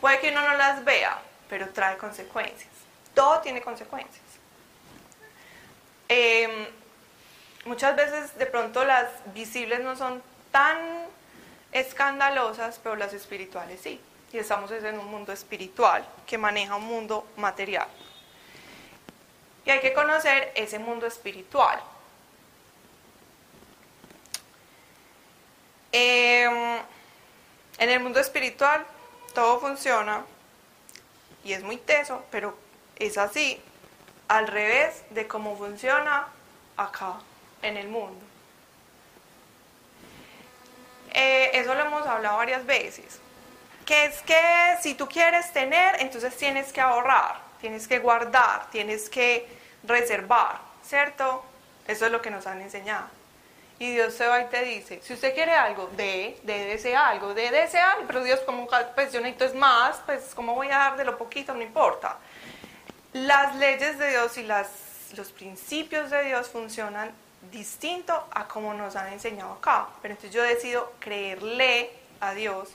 [0.00, 1.18] Puede que uno no las vea,
[1.50, 2.71] pero trae consecuencias.
[3.14, 4.22] Todo tiene consecuencias.
[6.08, 6.66] Em,
[7.64, 10.78] muchas veces de pronto las visibles no son tan
[11.72, 14.00] escandalosas, pero las espirituales sí.
[14.32, 17.88] Y estamos en un mundo espiritual que maneja un mundo material.
[19.64, 21.80] Y hay que conocer ese mundo espiritual.
[25.92, 26.80] Em,
[27.78, 28.84] en el mundo espiritual
[29.34, 30.24] todo funciona
[31.44, 32.56] y es muy teso, pero
[32.96, 33.60] es así,
[34.28, 36.28] al revés de cómo funciona
[36.76, 37.14] acá,
[37.62, 38.24] en el mundo.
[41.14, 43.20] Eh, eso lo hemos hablado varias veces,
[43.84, 44.40] que es que
[44.80, 49.46] si tú quieres tener, entonces tienes que ahorrar, tienes que guardar, tienes que
[49.84, 51.44] reservar, ¿cierto?
[51.86, 53.06] Eso es lo que nos han enseñado.
[53.78, 57.34] Y Dios se va y te dice, si usted quiere algo, de, de ese algo,
[57.34, 60.68] de, de ese algo, pero Dios como, pues yo necesito es más, pues como voy
[60.68, 62.16] a dar de lo poquito, no importa.
[63.12, 67.10] Las leyes de Dios y los principios de Dios funcionan
[67.50, 69.88] distinto a como nos han enseñado acá.
[70.00, 72.70] Pero entonces yo decido creerle a Dios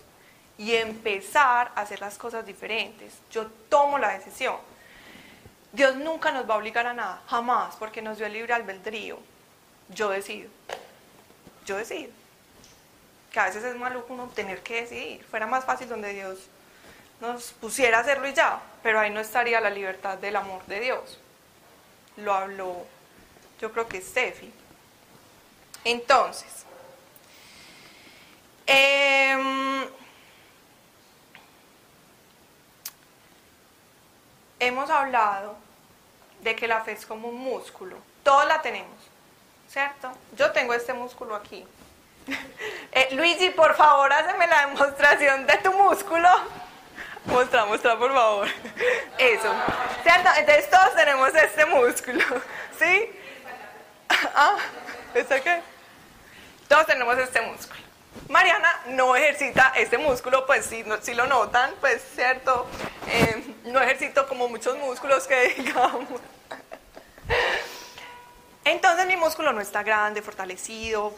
[0.57, 3.13] y empezar a hacer las cosas diferentes.
[3.31, 4.55] Yo tomo la decisión.
[5.71, 9.19] Dios nunca nos va a obligar a nada, jamás, porque nos dio el libre albedrío.
[9.89, 10.49] Yo decido
[11.67, 12.09] yo decido.
[13.31, 15.23] Que a veces es maluco uno tener que decidir.
[15.25, 16.39] Fuera más fácil donde Dios
[17.19, 20.79] nos pusiera a hacerlo y ya, pero ahí no estaría la libertad del amor de
[20.79, 21.19] Dios.
[22.15, 22.85] Lo habló,
[23.59, 24.49] yo creo que Steffi.
[25.83, 26.65] Entonces,
[28.65, 29.89] em,
[34.57, 35.57] hemos hablado
[36.39, 37.97] de que la fe es como un músculo.
[38.23, 38.95] Todos la tenemos.
[39.67, 40.13] ¿cierto?
[40.37, 41.67] Yo tengo este músculo aquí.
[42.93, 46.29] Eh, Luigi, por favor, hazme la demostración de tu músculo.
[47.27, 48.47] Muestra, muestra, por favor.
[49.17, 49.53] Eso.
[50.03, 50.29] ¿Cierto?
[50.37, 52.23] Entonces todos tenemos este músculo.
[52.79, 53.11] ¿Sí?
[54.35, 54.57] Ah,
[55.13, 55.61] ¿este qué?
[56.67, 57.79] Todos tenemos este músculo.
[58.29, 62.67] Mariana no ejercita este músculo, pues si, si lo notan, pues cierto,
[63.07, 66.05] eh, no ejercito como muchos músculos que digamos.
[68.65, 71.13] Entonces mi músculo no está grande, fortalecido,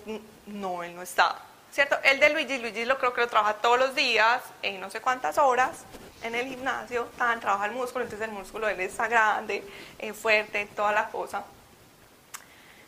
[0.46, 1.40] no, él no está,
[1.72, 1.98] ¿cierto?
[2.04, 5.02] El de Luigi, Luigi lo creo que lo trabaja todos los días, en no sé
[5.02, 5.84] cuántas horas,
[6.24, 9.64] en el gimnasio, tan, trabaja el músculo, entonces el músculo de él está grande,
[9.98, 11.44] eh, fuerte, toda la cosa.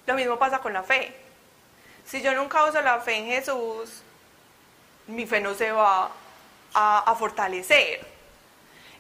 [0.06, 1.16] Lo mismo pasa con la fe.
[2.06, 4.02] Si yo nunca uso la fe en Jesús,
[5.08, 6.10] mi fe no se va
[6.74, 8.06] a, a fortalecer.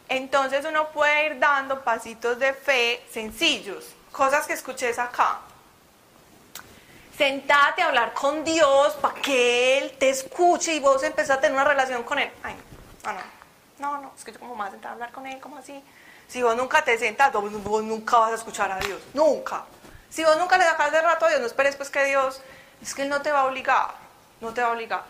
[0.07, 5.41] Entonces uno puede ir dando pasitos de fe sencillos, cosas que escuches acá
[7.21, 11.53] sentate a hablar con Dios para que Él te escuche y vos empezás a tener
[11.53, 12.31] una relación con Él.
[12.41, 12.55] Ay,
[13.03, 13.21] no, no,
[13.77, 15.83] no, no, es que yo como más sentar a hablar con Él, como así.
[16.27, 17.51] Si vos nunca te sentas, vos,
[17.83, 19.65] nunca vas a escuchar a Dios, nunca.
[20.09, 22.41] Si vos nunca le sacas de rato a Dios, no esperes pues que Dios,
[22.81, 23.91] es que Él no te va a obligar,
[24.39, 25.03] no te va a obligar.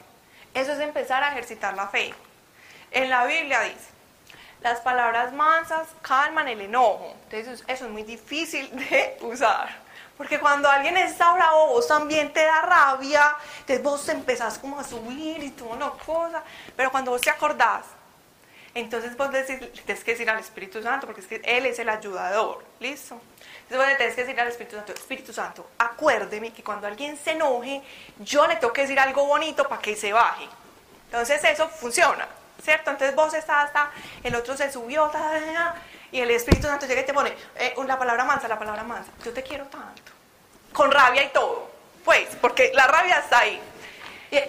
[0.54, 2.14] Eso es empezar a ejercitar la fe.
[2.92, 3.88] En la Biblia dice,
[4.62, 7.16] las palabras mansas calman el enojo.
[7.30, 9.81] Entonces eso es muy difícil de usar.
[10.22, 14.84] Porque cuando alguien está bravo, vos también te da rabia, entonces vos empezás como a
[14.84, 16.44] subir y toda una cosa,
[16.76, 17.86] pero cuando vos te acordás,
[18.76, 21.90] entonces vos decís, tienes que decir al Espíritu Santo, porque es que Él es el
[21.90, 23.20] ayudador, ¿listo?
[23.64, 27.32] Entonces vos tenés que decir al Espíritu Santo, Espíritu Santo, acuérdeme que cuando alguien se
[27.32, 27.82] enoje,
[28.20, 30.48] yo le tengo que decir algo bonito para que se baje.
[31.06, 32.28] Entonces eso funciona,
[32.64, 32.92] ¿cierto?
[32.92, 33.90] Entonces vos estás hasta,
[34.22, 35.12] el otro se subió,
[36.12, 39.12] y el Espíritu Santo llega y te pone eh, la palabra mansa, la palabra mansa.
[39.26, 40.11] Yo te quiero tanto.
[40.74, 41.70] Con rabia y todo.
[42.06, 43.62] Pues, porque la rabia está ahí.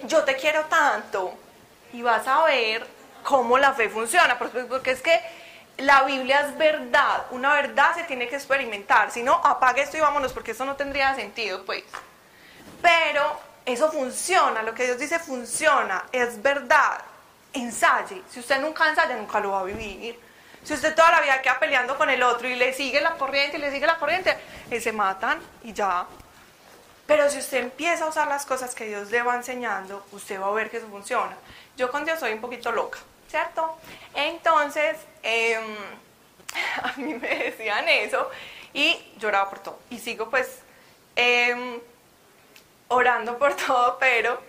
[0.03, 1.33] Yo te quiero tanto.
[1.91, 2.87] Y vas a ver
[3.23, 4.37] cómo la fe funciona.
[4.37, 5.21] Porque es que
[5.77, 7.25] la Biblia es verdad.
[7.31, 9.11] Una verdad se tiene que experimentar.
[9.11, 11.83] Si no, apague esto y vámonos, porque eso no tendría sentido, pues.
[12.81, 14.63] Pero eso funciona.
[14.63, 16.05] Lo que Dios dice funciona.
[16.11, 17.01] Es verdad.
[17.53, 18.23] Ensaye.
[18.29, 20.19] Si usted nunca ensaya, nunca lo va a vivir.
[20.63, 23.57] Si usted toda la vida queda peleando con el otro y le sigue la corriente
[23.57, 24.37] y le sigue la corriente,
[24.71, 26.05] y se matan y ya.
[27.05, 30.47] Pero si usted empieza a usar las cosas que Dios le va enseñando, usted va
[30.47, 31.35] a ver que eso funciona.
[31.75, 32.99] Yo con Dios soy un poquito loca,
[33.29, 33.77] ¿cierto?
[34.13, 35.75] Entonces, em,
[36.83, 38.29] a mí me decían eso
[38.73, 39.79] y lloraba por todo.
[39.89, 40.59] Y sigo pues
[41.15, 41.79] em,
[42.87, 44.41] orando por todo, pero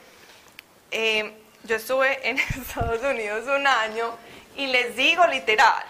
[0.92, 1.32] em,
[1.64, 4.12] yo estuve en Estados Unidos un año
[4.56, 5.84] y les digo literal,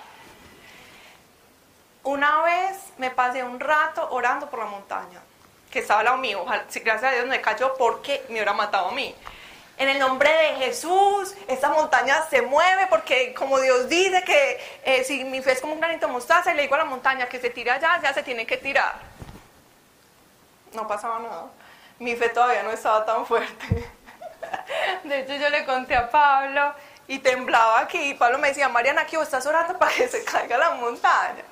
[2.05, 5.21] una vez me pasé un rato orando por la montaña,
[5.71, 6.43] que estaba al lado mío.
[6.43, 9.15] Ojalá, gracias a Dios me cayó porque me hubiera matado a mí.
[9.77, 15.03] En el nombre de Jesús, esta montaña se mueve porque como Dios dice que eh,
[15.03, 17.29] si mi fe es como un granito de mostaza y le digo a la montaña
[17.29, 18.95] que se tire allá, ya se tiene que tirar.
[20.73, 21.47] No pasaba nada.
[21.99, 23.67] Mi fe todavía no estaba tan fuerte.
[25.05, 26.75] De hecho, yo le conté a Pablo
[27.09, 28.11] y temblaba aquí.
[28.11, 31.43] Y Pablo me decía, Mariana, aquí vos estás orando para que se caiga la montaña.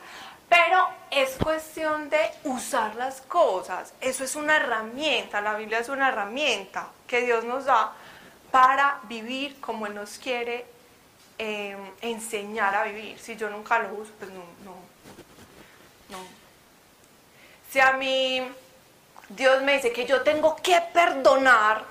[0.52, 3.94] Pero es cuestión de usar las cosas.
[4.02, 5.40] Eso es una herramienta.
[5.40, 7.94] La Biblia es una herramienta que Dios nos da
[8.50, 10.66] para vivir como Él nos quiere
[11.38, 13.18] eh, enseñar a vivir.
[13.18, 14.74] Si yo nunca lo uso, pues no, no.
[17.70, 18.46] Si a mí
[19.30, 21.82] Dios me dice que yo tengo que perdonar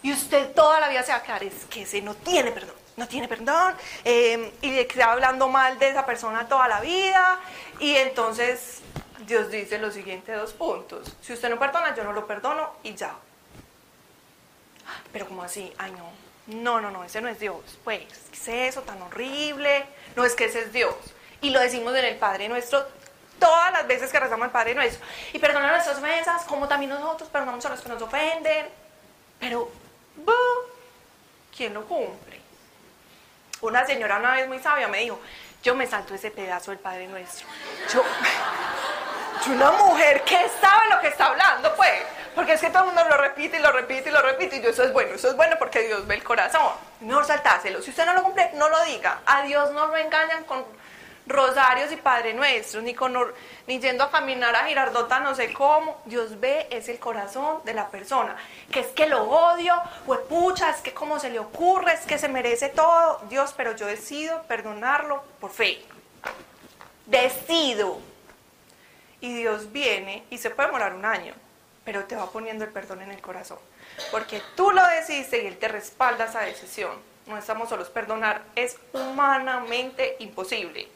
[0.00, 3.26] y usted toda la vida se va es que ese no tiene perdón, no tiene
[3.26, 3.74] perdón,
[4.04, 7.40] eh, y le queda hablando mal de esa persona toda la vida,
[7.78, 8.80] y entonces
[9.26, 12.94] Dios dice los siguientes dos puntos, si usted no perdona, yo no lo perdono y
[12.94, 13.14] ya.
[15.12, 16.12] Pero como así, ay no,
[16.46, 19.86] no, no, no, ese no es Dios, pues, ¿qué es eso tan horrible?
[20.14, 20.94] No es que ese es Dios.
[21.40, 22.86] Y lo decimos en el Padre nuestro
[23.38, 25.02] todas las veces que rezamos al Padre nuestro.
[25.32, 28.66] Y perdona nuestras ofensas, como también nosotros perdonamos a los que nos ofenden.
[29.38, 29.70] Pero,
[31.56, 32.49] ¿quién lo cumple?
[33.60, 35.20] Una señora una vez muy sabia me dijo,
[35.62, 37.46] yo me salto ese pedazo del Padre Nuestro.
[37.92, 38.02] Yo,
[39.46, 42.02] yo una mujer que sabe lo que está hablando, pues.
[42.34, 44.56] Porque es que todo el mundo lo repite y lo repite y lo repite.
[44.56, 46.72] Y yo, eso es bueno, eso es bueno porque Dios ve el corazón.
[47.00, 47.82] No saltáselo.
[47.82, 49.20] Si usted no lo cumple, no lo diga.
[49.26, 50.64] A Dios no lo engañan con
[51.30, 53.16] rosarios y Padre Nuestro, ni, con,
[53.66, 56.00] ni yendo a caminar a Girardota, no sé cómo.
[56.04, 58.36] Dios ve es el corazón de la persona.
[58.70, 59.74] Que es que lo odio,
[60.06, 63.20] pues pucha, es que cómo se le ocurre, es que se merece todo.
[63.28, 65.82] Dios, pero yo decido perdonarlo por fe.
[67.06, 67.98] Decido.
[69.20, 71.34] Y Dios viene y se puede demorar un año,
[71.84, 73.58] pero te va poniendo el perdón en el corazón.
[74.10, 76.92] Porque tú lo decidiste y Él te respalda esa decisión.
[77.26, 77.90] No estamos solos.
[77.90, 80.88] Perdonar es humanamente imposible.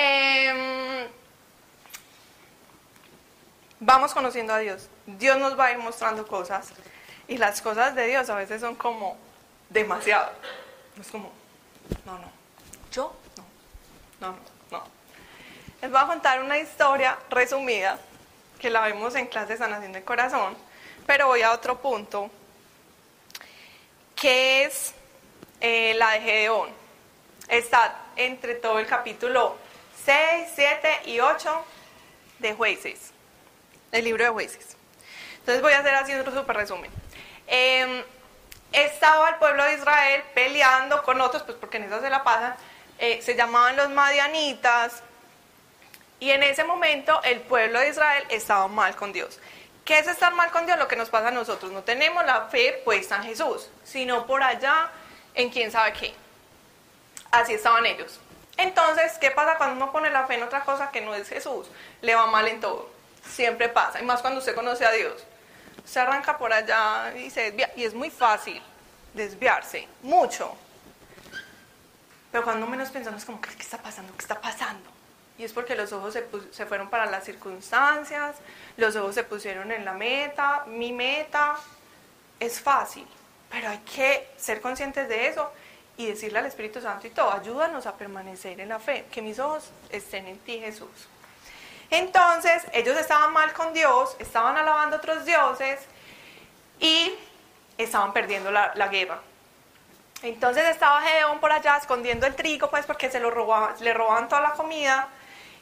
[0.00, 1.08] Em,
[3.80, 4.88] vamos conociendo a Dios.
[5.06, 6.68] Dios nos va a ir mostrando cosas
[7.26, 9.16] y las cosas de Dios a veces son como
[9.68, 10.30] demasiado.
[11.00, 11.32] Es como,
[12.06, 12.30] no, no,
[12.92, 13.44] yo no,
[14.20, 14.38] no, no,
[14.70, 14.84] no.
[15.82, 17.98] Les voy a contar una historia resumida
[18.60, 20.56] que la vemos en clase de sanación del corazón,
[21.06, 22.30] pero voy a otro punto,
[24.14, 24.94] que es
[25.60, 26.70] eh, la de Gedeón.
[27.48, 29.56] Está entre todo el capítulo
[30.08, 31.64] 6, 7 y 8
[32.38, 33.12] de jueces,
[33.92, 34.74] el libro de jueces.
[35.40, 36.90] Entonces voy a hacer así un super resumen.
[37.46, 38.02] Em,
[38.72, 42.54] estaba el pueblo de Israel peleando con otros, pues porque en eso se la pasan,
[42.98, 45.02] eh, se llamaban los madianitas,
[46.20, 49.38] y en ese momento el pueblo de Israel estaba mal con Dios.
[49.84, 50.78] ¿Qué es estar mal con Dios?
[50.78, 51.70] Lo que nos pasa a nosotros.
[51.70, 54.90] No tenemos la fe puesta en Jesús, sino por allá
[55.34, 56.14] en quién sabe qué.
[57.30, 58.20] Así estaban ellos.
[58.58, 61.68] Entonces, ¿qué pasa cuando uno pone la fe en otra cosa que no es Jesús?
[62.02, 62.90] Le va mal en todo.
[63.24, 64.00] Siempre pasa.
[64.00, 65.24] Y más cuando usted conoce a Dios.
[65.84, 67.70] Se arranca por allá y se desvía.
[67.76, 68.60] Y es muy fácil
[69.14, 69.86] desviarse.
[70.02, 70.56] Mucho.
[72.32, 74.12] Pero cuando menos pensamos como, ¿qué está pasando?
[74.14, 74.90] ¿Qué está pasando?
[75.38, 78.36] Y es porque los ojos se, se fueron para las circunstancias,
[78.76, 81.54] los ojos se pusieron en la meta, mi meta.
[82.40, 83.06] Es fácil,
[83.50, 85.52] pero hay que ser conscientes de eso
[85.98, 89.38] y decirle al Espíritu Santo y todo, ayúdanos a permanecer en la fe, que mis
[89.40, 90.88] ojos estén en ti Jesús.
[91.90, 95.80] Entonces, ellos estaban mal con Dios, estaban alabando a otros dioses
[96.78, 97.12] y
[97.76, 99.20] estaban perdiendo la, guerra.
[100.22, 103.30] Entonces estaba Gedeón por allá escondiendo el trigo, pues porque se lo
[103.80, 105.08] le robaban toda la comida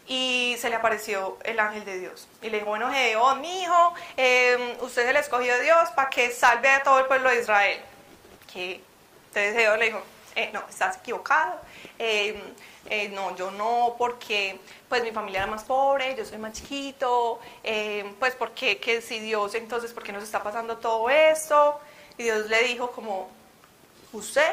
[0.07, 2.29] y se le apareció el ángel de Dios.
[2.43, 6.11] Y le dijo, bueno, Gedeón, mi hijo, eh, usted se le escogió a Dios para
[6.11, 7.81] que salve a todo el pueblo de Israel.
[8.53, 8.83] Que
[9.29, 10.03] entonces Gedeón le dijo,
[10.37, 11.59] eh, no, estás equivocado,
[11.99, 12.39] eh,
[12.91, 17.41] eh, no, yo no, porque pues mi familia era más pobre, yo soy más chiquito,
[18.19, 21.81] pues porque que si Dios, entonces, ¿por qué nos está pasando todo esto?
[22.19, 23.31] Y Dios le dijo como,
[24.13, 24.53] usted,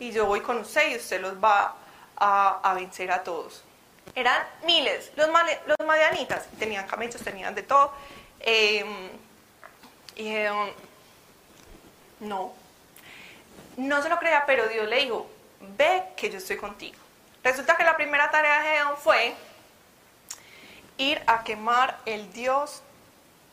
[0.00, 1.76] y yo voy con usted y usted los va
[2.16, 3.62] a, vencer a todos.
[4.16, 5.28] Eran miles, los,
[5.86, 7.92] madianitas, tenían camellos, tenían de todo.
[10.16, 10.34] y
[12.18, 12.61] no,
[13.76, 15.26] no se lo creía, pero Dios le dijo,
[15.60, 16.98] ve que yo estoy contigo.
[17.42, 19.34] Resulta que la primera tarea de Gedeón fue
[20.98, 22.82] ir a quemar el dios,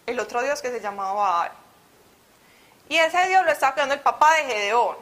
[0.06, 1.52] el otro dios que se llamaba Baal.
[2.88, 4.98] Y ese dios lo estaba creando el papá de Gedeón.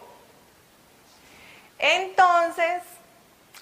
[1.80, 2.84] Entonces,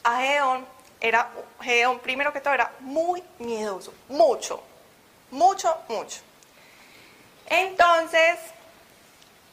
[0.04, 0.66] a Gedeón,
[1.02, 1.30] era,
[1.62, 4.64] Gedeón primero que todo era muy miedoso, mucho,
[5.32, 6.22] mucho, mucho.
[7.48, 8.38] Entonces,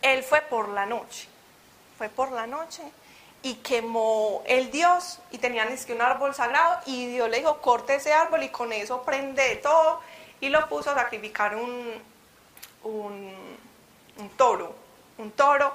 [0.01, 1.32] él fue por la noche
[2.03, 2.83] fue por la noche
[3.43, 7.61] y quemó el Dios y tenían es que un árbol sagrado y Dios le dijo
[7.61, 10.01] corte ese árbol y con eso prende todo
[10.41, 11.93] y lo puso a sacrificar un,
[12.83, 13.33] un,
[14.37, 14.75] toro,
[15.19, 15.73] un toro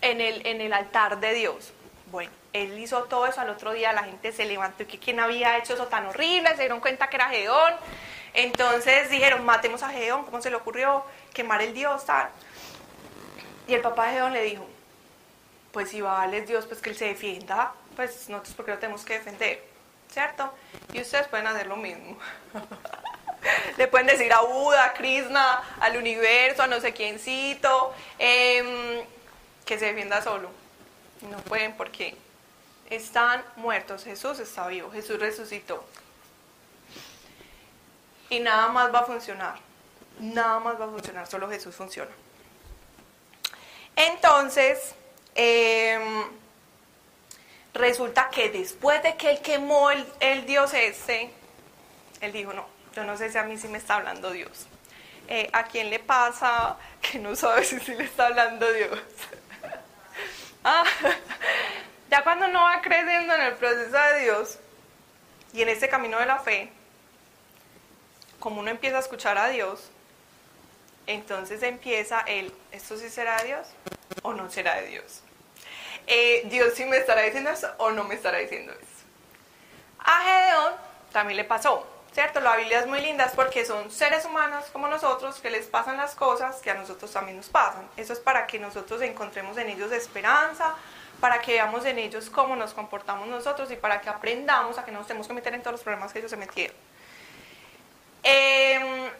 [0.00, 1.72] en el, en el altar de Dios.
[2.10, 5.20] Bueno, él hizo todo eso, al otro día la gente se levantó y que quién
[5.20, 7.74] había hecho eso tan horrible, se dieron cuenta que era Gedeón,
[8.34, 12.04] entonces dijeron, matemos a Gedeón, ¿cómo se le ocurrió quemar el Dios?
[12.06, 12.28] Tal?
[13.68, 14.66] Y el papá de Gedeón le dijo,
[15.72, 19.04] pues si va a Dios, pues que él se defienda, pues nosotros porque lo tenemos
[19.04, 19.62] que defender,
[20.10, 20.52] ¿cierto?
[20.92, 22.18] Y ustedes pueden hacer lo mismo.
[23.76, 29.04] Le pueden decir a Buda, a Krishna, al universo, a no sé quiéncito, em,
[29.64, 30.50] que se defienda solo.
[31.22, 32.16] No pueden porque
[32.90, 34.04] están muertos.
[34.04, 35.84] Jesús está vivo, Jesús resucitó.
[38.30, 39.58] Y nada más va a funcionar.
[40.18, 42.10] Nada más va a funcionar, solo Jesús funciona.
[43.94, 44.94] Entonces,
[45.38, 46.24] em,
[47.72, 51.30] resulta que después de que él quemó el, dios este,
[52.20, 54.66] él dijo, no, yo no sé si a mí sí me está hablando Dios.
[55.28, 58.98] Eh, ¿A quién le pasa que no sabe si sí le está hablando Dios?
[60.64, 60.84] Ah,
[62.10, 64.58] ya cuando uno va creciendo en el proceso de Dios
[65.52, 66.72] y en este camino de la fe,
[68.40, 69.88] como uno empieza a escuchar a Dios,
[71.06, 73.68] entonces empieza el, ¿esto sí será Dios
[74.22, 75.22] o no será de Dios?
[76.08, 79.04] Eh, ¿Dios sí me estará diciendo eso o no me estará diciendo eso?
[79.98, 80.72] A Gedeón
[81.12, 81.86] también le pasó.
[82.12, 82.40] ¿cierto?
[82.40, 85.96] La Biblia es muy linda es porque son seres humanos como nosotros que les pasan
[85.96, 87.88] las cosas que a nosotros también nos pasan.
[87.96, 90.74] Eso es para que nosotros encontremos en ellos esperanza,
[91.20, 94.90] para que veamos en ellos cómo nos comportamos nosotros y para que aprendamos a que
[94.90, 96.76] no nos tenemos que meter en todos los problemas que ellos se metieron.
[98.24, 99.10] Eh,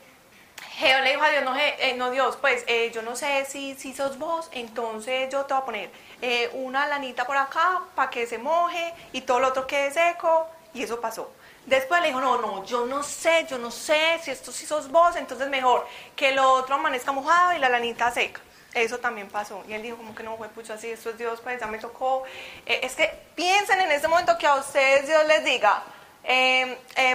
[0.80, 3.94] le dijo a Dios, no, eh, no Dios, pues eh, yo no sé si, si
[3.94, 5.90] sos vos, entonces yo te voy a poner
[6.22, 10.46] eh, una lanita por acá para que se moje y todo lo otro quede seco.
[10.74, 11.32] Y eso pasó.
[11.66, 14.90] Después le dijo, no, no, yo no sé, yo no sé si esto sí sos
[14.90, 18.40] vos, entonces mejor que lo otro amanezca mojado y la lanita seca.
[18.74, 19.64] Eso también pasó.
[19.66, 21.78] Y él dijo, como que no, fue pucho así, esto es Dios, pues ya me
[21.78, 22.22] tocó.
[22.66, 25.82] Eh, es que piensen en ese momento que a ustedes Dios les diga,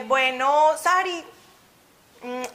[0.07, 1.23] bueno, Sari,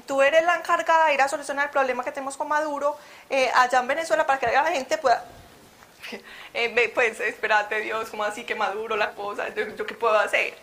[0.06, 2.96] tú eres la encargada de ir a solucionar el problema que tenemos con Maduro
[3.28, 5.24] eh, allá en Venezuela para que la gente pueda...
[6.94, 10.54] pues espérate Dios, como así que Maduro la cosa, yo qué puedo hacer?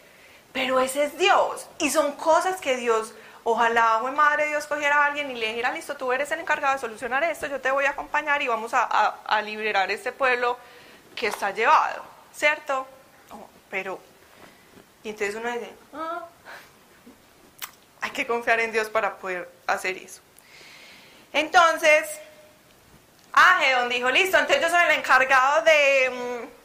[0.55, 1.67] Pero ese es Dios.
[1.79, 5.73] Y son cosas que Dios, ojalá, o madre, Dios cogiera a alguien y le dijera,
[5.73, 8.71] listo, tú eres el encargado de solucionar esto, yo te voy a acompañar y vamos
[8.73, 10.57] a, liberar este pueblo
[11.13, 12.03] que está llevado,
[12.33, 12.87] ¿cierto?
[13.31, 13.99] Oh, pero,
[15.03, 16.25] y entonces uno dice, ah,
[18.05, 20.21] hay que confiar en Dios para poder hacer eso.
[21.33, 22.07] Entonces,
[23.33, 26.09] Agedon dijo, listo, entonces yo soy el encargado de...
[26.11, 26.55] Mm,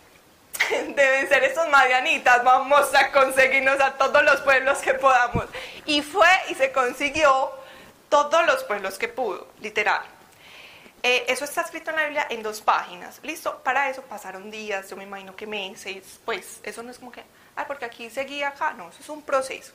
[0.95, 5.47] deben ser estos madianitas, vamos a conseguirnos a todos los pueblos que podamos.
[5.87, 7.51] Y fue y se consiguió
[8.11, 10.03] todos los pueblos que pudo, literal.
[11.03, 13.19] Eh, eso está escrito en la Biblia en dos páginas.
[13.23, 17.11] Listo, para eso pasaron días, yo me imagino que meses, pues eso no es como
[17.11, 17.25] que,
[17.57, 19.73] ay, porque aquí seguía acá, no, eso es un proceso.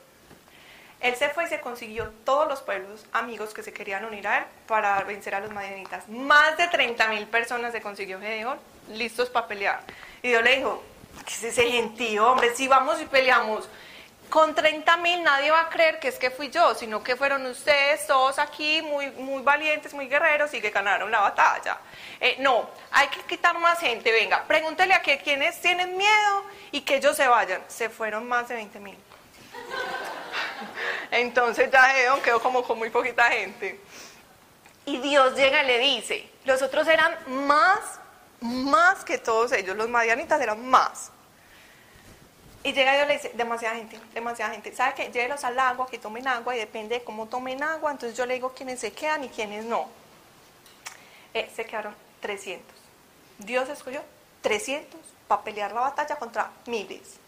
[1.06, 4.40] Él se fue y se consiguió todos los pueblos amigos que se querían unir a
[4.40, 6.10] él para vencer a los madianitas.
[6.10, 8.58] Más de 30 mil personas se consiguió Gedeón
[8.90, 9.82] listos para pelear.
[10.24, 10.84] Y Dios le dijo,
[11.24, 12.56] ¿qué es ese gentío, hombre?
[12.56, 13.70] Si vamos y peleamos
[14.32, 17.46] con 30 mil, nadie va a creer que es que fui yo, sino que fueron
[17.46, 21.78] ustedes todos aquí muy, muy valientes, muy guerreros y que ganaron la batalla.
[22.20, 24.12] Eh, no, hay que quitar más gente.
[24.12, 27.62] Venga, pregúntele a quienes tienen miedo y que ellos se vayan.
[27.68, 28.98] Se fueron más de 20 mil.
[31.12, 33.80] Entonces ya Edom quedó como con muy poquita gente.
[34.86, 38.00] Y Dios llega y le dice, los otros eran más
[38.46, 41.12] más que todos ellos, los madianitas eran más.
[42.64, 44.76] Y llega Dios y le dice, demasiada gente, demasiada gente.
[44.76, 45.12] ¿Sabe qué?
[45.12, 47.92] Llévelos al agua, que tomen agua y depende de cómo tomen agua.
[47.92, 49.88] Entonces yo le digo quiénes se quedan y quiénes no.
[51.34, 52.66] Eh, se quedaron 300.
[53.38, 54.02] Dios escogió
[54.42, 57.20] 300 para pelear la batalla contra miles.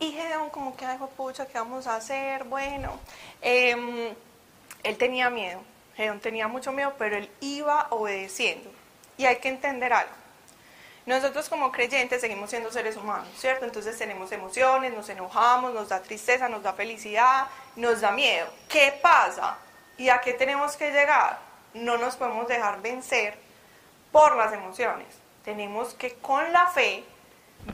[0.00, 2.44] Y Gedeón como que, ay, pucha, ¿qué vamos a hacer?
[2.44, 2.98] Bueno,
[3.42, 4.14] em,
[4.82, 5.60] él tenía miedo.
[5.94, 8.70] Gedeón tenía mucho miedo, pero él iba obedeciendo.
[9.18, 10.12] Y hay que entender algo.
[11.04, 13.66] Nosotros como creyentes seguimos siendo seres humanos, ¿cierto?
[13.66, 17.46] Entonces tenemos emociones, nos enojamos, nos da tristeza, nos da felicidad,
[17.76, 18.46] nos da miedo.
[18.68, 19.58] ¿Qué pasa?
[19.98, 21.38] ¿Y a qué tenemos que llegar?
[21.74, 23.38] No nos podemos dejar vencer
[24.12, 25.08] por las emociones.
[25.44, 27.04] Tenemos que con la fe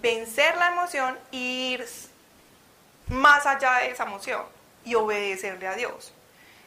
[0.00, 1.86] vencer la emoción e ir
[3.08, 4.44] más allá de esa emoción
[4.84, 6.12] y obedecerle a Dios.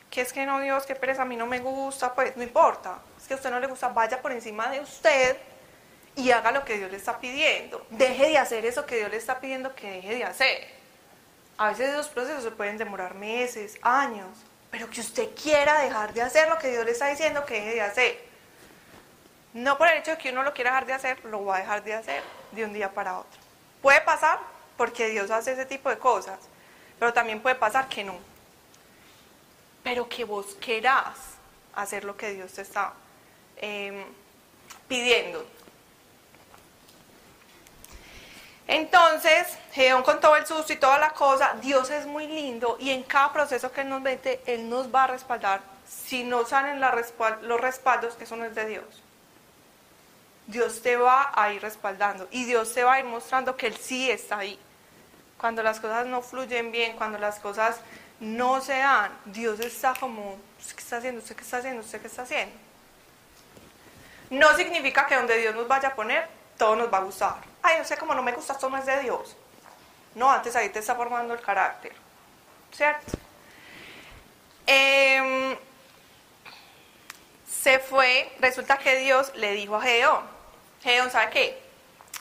[0.10, 3.00] Que es que no, Dios, qué pereza, a mí no me gusta, pues no importa
[3.30, 5.38] que a usted no le gusta, vaya por encima de usted
[6.16, 7.86] y haga lo que Dios le está pidiendo.
[7.92, 10.68] Deje de hacer eso que Dios le está pidiendo que deje de hacer.
[11.56, 14.30] A veces esos procesos se pueden demorar meses, años,
[14.72, 17.76] pero que usted quiera dejar de hacer lo que Dios le está diciendo que deje
[17.76, 18.20] de hacer.
[19.54, 21.60] No por el hecho de que uno lo quiera dejar de hacer, lo va a
[21.60, 23.40] dejar de hacer de un día para otro.
[23.84, 24.40] Puede pasar
[24.80, 26.40] porque Dios hace ese tipo de cosas,
[26.98, 28.16] pero también puede pasar que no.
[29.84, 31.16] Pero que vos querás
[31.76, 32.94] hacer lo que Dios te está
[33.62, 34.06] Em,
[34.88, 35.46] pidiendo.
[38.68, 42.92] Entonces, Gedeón con todo el susto y toda la cosa, Dios es muy lindo y
[42.92, 45.62] en cada proceso que nos mete, Él nos va a respaldar.
[45.88, 48.86] Si no salen los respaldos, eso no es de Dios.
[50.48, 53.76] Dios te va a ir respaldando y Dios te va a ir mostrando que Él
[53.76, 54.60] sí está ahí.
[55.40, 57.78] Cuando las cosas no fluyen bien, cuando las cosas
[58.20, 60.38] no se dan, Dios está como,
[60.76, 61.22] ¿qué está haciendo?
[61.22, 61.82] ¿Usted qué está haciendo?
[61.82, 62.56] ¿Usted qué está haciendo?
[64.30, 66.28] No significa que donde Dios nos vaya a poner,
[66.58, 67.38] todo nos va a gustar.
[67.64, 69.38] Ay, no sé, como no me gusta, esto no es de Dios.
[70.16, 71.94] No, antes ahí te está formando el carácter.
[72.72, 73.18] ¿Cierto?
[74.68, 75.58] Em,
[77.50, 80.24] se fue, resulta que Dios le dijo a Gedeón,
[80.84, 81.64] Gedeón, ¿sabe qué?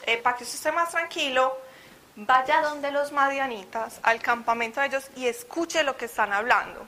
[0.06, 1.58] Eh, para que usted esté más tranquilo,
[2.26, 6.84] vaya donde los madianitas, al campamento de ellos y escuche lo que están hablando.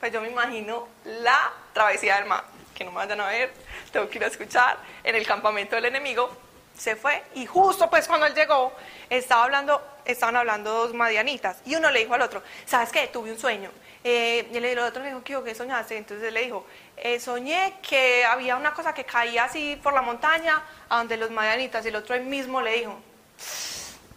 [0.00, 3.52] Pues yo me imagino la travesía del mar, que no me vayan a ver,
[3.92, 6.36] tengo que ir a escuchar en el campamento del enemigo,
[6.76, 8.72] se fue y justo pues cuando él llegó
[9.08, 13.06] estaba hablando, estaban hablando dos madianitas y uno le dijo al otro, ¿sabes qué?
[13.06, 13.70] Tuve un sueño.
[14.02, 15.96] Eh, y el otro le dijo, ¿qué, ¿qué soñaste?
[15.96, 16.66] Entonces le dijo,
[16.96, 21.30] eh, soñé que había una cosa que caía así por la montaña a donde los
[21.30, 22.98] madianitas y el otro él mismo le dijo,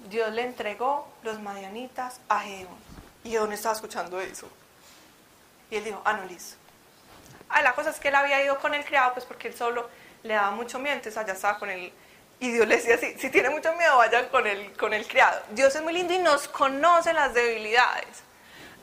[0.09, 2.77] Dios le entregó los madianitas a Gedeón.
[3.23, 4.49] Y Gedeón estaba escuchando eso.
[5.69, 6.57] Y él dijo, ah, no, listo.
[7.49, 9.89] Ah, la cosa es que él había ido con el criado, pues porque él solo
[10.23, 11.91] le daba mucho miedo, entonces allá estaba con el
[12.39, 15.41] y Dios le decía, si, si tiene mucho miedo, vayan con el, con el criado.
[15.51, 18.23] Dios es muy lindo y nos conoce las debilidades.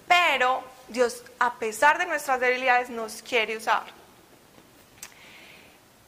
[0.08, 3.84] Pero Dios, a pesar de nuestras debilidades, nos quiere usar.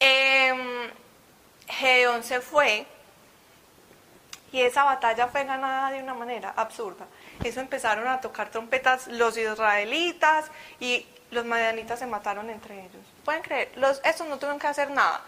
[0.01, 0.91] Eh,
[1.67, 2.87] Gedeón se fue
[4.55, 7.07] y esa batalla fue ganada de una manera absurda.
[7.43, 10.47] Eso empezaron a tocar trompetas los israelitas
[10.79, 13.03] y los madianitas se mataron entre ellos.
[13.25, 13.73] ¿Pueden creer?
[13.75, 15.21] Los, estos no tuvieron que hacer nada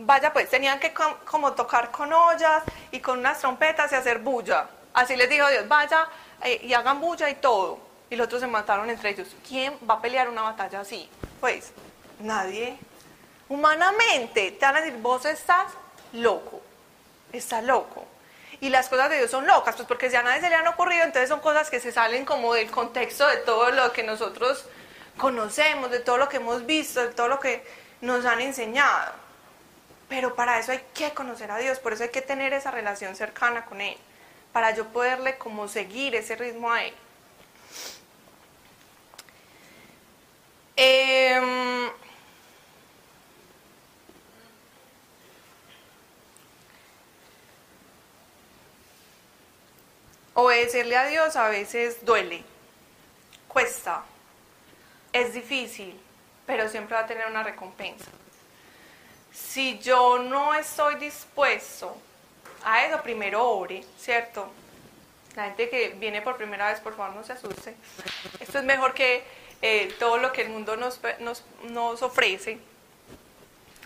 [0.00, 0.92] vaya pues, tenían que
[1.24, 4.68] como tocar con ollas y con unas trompetas y hacer bulla.
[4.92, 6.08] Así les dijo Dios, vaya
[6.42, 7.78] eh, y hagan bulla y todo.
[8.10, 9.28] Y los otros se mataron entre ellos.
[9.48, 11.08] ¿Quién va a pelear una batalla así?
[11.40, 11.72] Pues
[12.18, 12.76] nadie.
[13.48, 15.72] Humanamente te van a decir, vos estás
[16.12, 16.60] loco,
[17.32, 18.06] estás loco.
[18.60, 20.66] Y las cosas de Dios son locas, pues porque si a nadie se le han
[20.66, 24.64] ocurrido, entonces son cosas que se salen como del contexto de todo lo que nosotros
[25.16, 27.62] conocemos, de todo lo que hemos visto, de todo lo que
[28.00, 29.12] nos han enseñado.
[30.08, 33.16] Pero para eso hay que conocer a Dios, por eso hay que tener esa relación
[33.16, 33.96] cercana con Él,
[34.52, 36.94] para yo poderle como seguir ese ritmo a Él.
[40.76, 41.90] Em,
[50.36, 52.44] obedecerle a Dios a veces duele,
[53.48, 54.04] cuesta,
[55.12, 56.00] es difícil,
[56.46, 58.06] pero siempre va a tener una recompensa
[59.36, 61.96] si yo no estoy dispuesto
[62.64, 64.50] a eso, primero ore, ¿cierto?
[65.34, 67.76] La gente que viene por primera vez, por favor, no se asuste.
[68.40, 69.22] Esto es mejor que
[69.60, 71.00] eh, todo lo que el mundo nos,
[71.68, 72.58] nos, ofrece.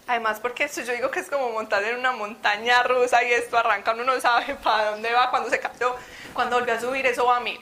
[0.07, 3.59] Además, porque esto yo digo que es como montar en una montaña rusa y esto
[3.59, 5.97] arranca, uno no sabe para dónde va, cuando se cayó,
[6.35, 7.61] cuando volvió a subir, eso va a mil.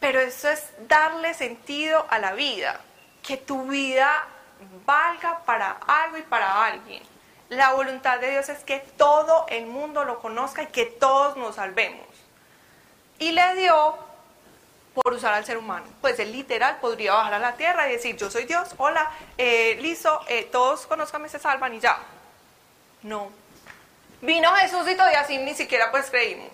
[0.00, 2.80] Pero eso es darle sentido a la vida,
[3.22, 4.26] que tu vida
[4.84, 7.02] valga para algo y para alguien.
[7.48, 11.56] La voluntad de Dios es que todo el mundo lo conozca y que todos nos
[11.56, 12.06] salvemos.
[13.18, 13.96] Y le dio
[14.94, 15.86] por usar al ser humano.
[16.00, 19.78] Pues él literal podría bajar a la tierra y decir, yo soy Dios, hola, eh,
[19.80, 21.98] listo, eh, todos conozcan y se salvan y ya.
[23.02, 23.30] No.
[24.22, 26.50] Vino Jesús y todavía así ni siquiera pues creímos.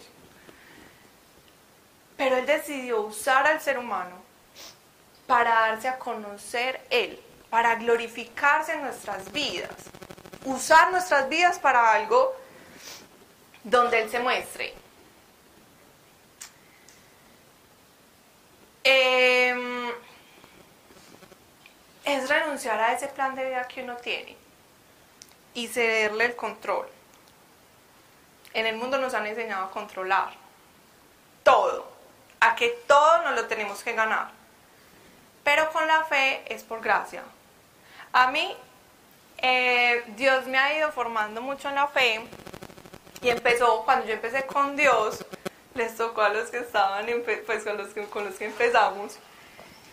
[2.23, 4.23] Pero él decidió usar al ser humano
[5.27, 7.21] para darse a conocer él
[7.53, 9.75] para glorificarse en nuestras vidas,
[10.47, 12.35] usar nuestras vidas para algo
[13.63, 14.73] donde Él se muestre.
[18.83, 19.93] Em,
[22.07, 24.35] es renunciar a ese plan de vida que uno tiene
[25.53, 26.89] y cederle el control.
[28.55, 30.33] En el mundo nos han enseñado a controlar
[31.43, 31.92] todo,
[32.63, 34.31] que todo nos lo tenemos que ganar.
[35.43, 37.25] Pero con la fe es por gracia,
[38.13, 38.57] a mí,
[39.39, 42.25] eh, Dios me ha ido formando mucho en la fe
[43.21, 45.27] y empezó, cuando yo empecé con Dios,
[45.75, 49.19] les tocó a los que estaban, pues con los que, con los que empezamos,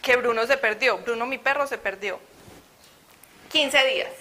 [0.04, 2.20] que Bruno se perdió, Bruno mi perro se perdió.
[3.52, 4.12] 15 días.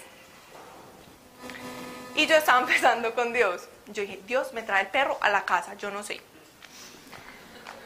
[2.15, 3.67] Y yo estaba empezando con Dios.
[3.85, 6.19] Yo dije, Dios me trae el perro a la casa, yo no sé.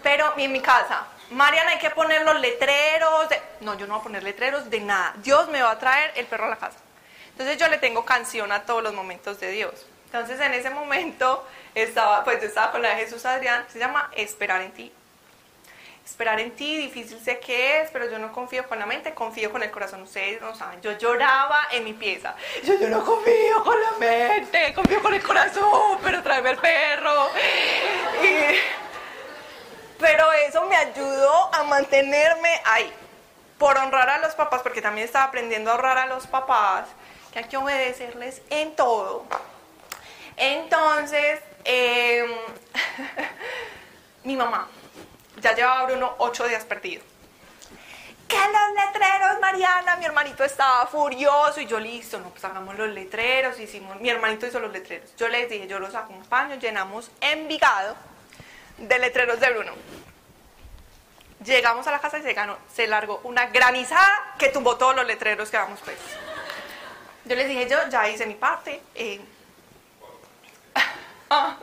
[0.04, 3.28] Pero en mi casa, Mariana, hay que poner los letreros.
[3.62, 5.14] No, yo no voy a poner letreros de nada.
[5.18, 6.78] Dios me va a traer el perro a la casa.
[7.32, 9.88] Entonces yo le tengo canción a todos los momentos de Dios.
[10.06, 14.62] Entonces en ese momento estaba, pues estaba con la de Jesús Adrián, se llama Esperar
[14.62, 14.92] en ti.
[16.06, 19.52] Esperar en ti, difícil sé que es, pero yo no confío con la mente, confío
[19.52, 20.04] con el corazón.
[20.04, 22.36] Ustedes no saben, yo lloraba en mi pieza.
[22.64, 27.30] Yo, yo no confío con la mente, confío con el corazón, pero tráeme el perro.
[30.04, 32.92] Pero eso me ayudó a mantenerme ahí,
[33.58, 36.90] por honrar a los papás, porque también estaba aprendiendo a honrar a los papás,
[37.32, 39.24] que hay que obedecerles en todo.
[40.36, 42.30] Entonces, em,
[44.26, 44.68] mi mamá
[45.40, 47.02] ya llevaba Bruno ocho días perdido.
[48.28, 49.96] ¿Qué los letreros, Mariana?
[49.96, 54.46] Mi hermanito estaba furioso y yo listo, no, pues hagamos los letreros, hicimos, mi hermanito
[54.48, 55.16] hizo los letreros.
[55.16, 57.96] Yo les dije, yo los acompaño, llenamos Envigado
[58.78, 59.74] de letreros de Bruno.
[61.44, 65.06] Llegamos a la casa y se ganó, se largó una granizada que tumbó todos los
[65.06, 65.98] letreros que vamos pues.
[67.26, 68.82] Yo les dije, yo ya hice mi parte.
[68.96, 69.22] Eh,
[71.30, 71.58] ah,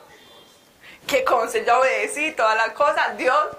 [1.07, 3.57] que conse, ya obedecí la cosa, Dios.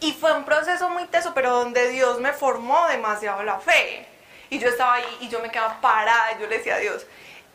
[0.00, 4.06] Y fue un proceso muy teso, pero donde Dios me formó demasiado la fe.
[4.50, 7.06] Y yo estaba ahí y yo me quedaba parada y yo le decía a Dios.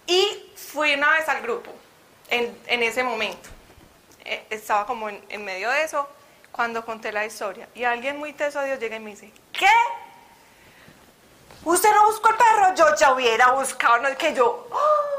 [0.08, 1.72] Y fui una vez al grupo,
[2.30, 3.50] en, en ese momento.
[4.26, 6.08] Eh, estaba como en, en, medio de eso
[6.52, 7.68] cuando conté la historia.
[7.76, 9.68] Y alguien muy teso Dios llega y me dice, ¿qué?
[11.64, 12.76] ¿Usted no buscó el perro?
[12.76, 14.68] Yo ya hubiera buscado, no es que yo...
[14.72, 15.10] ¡oh!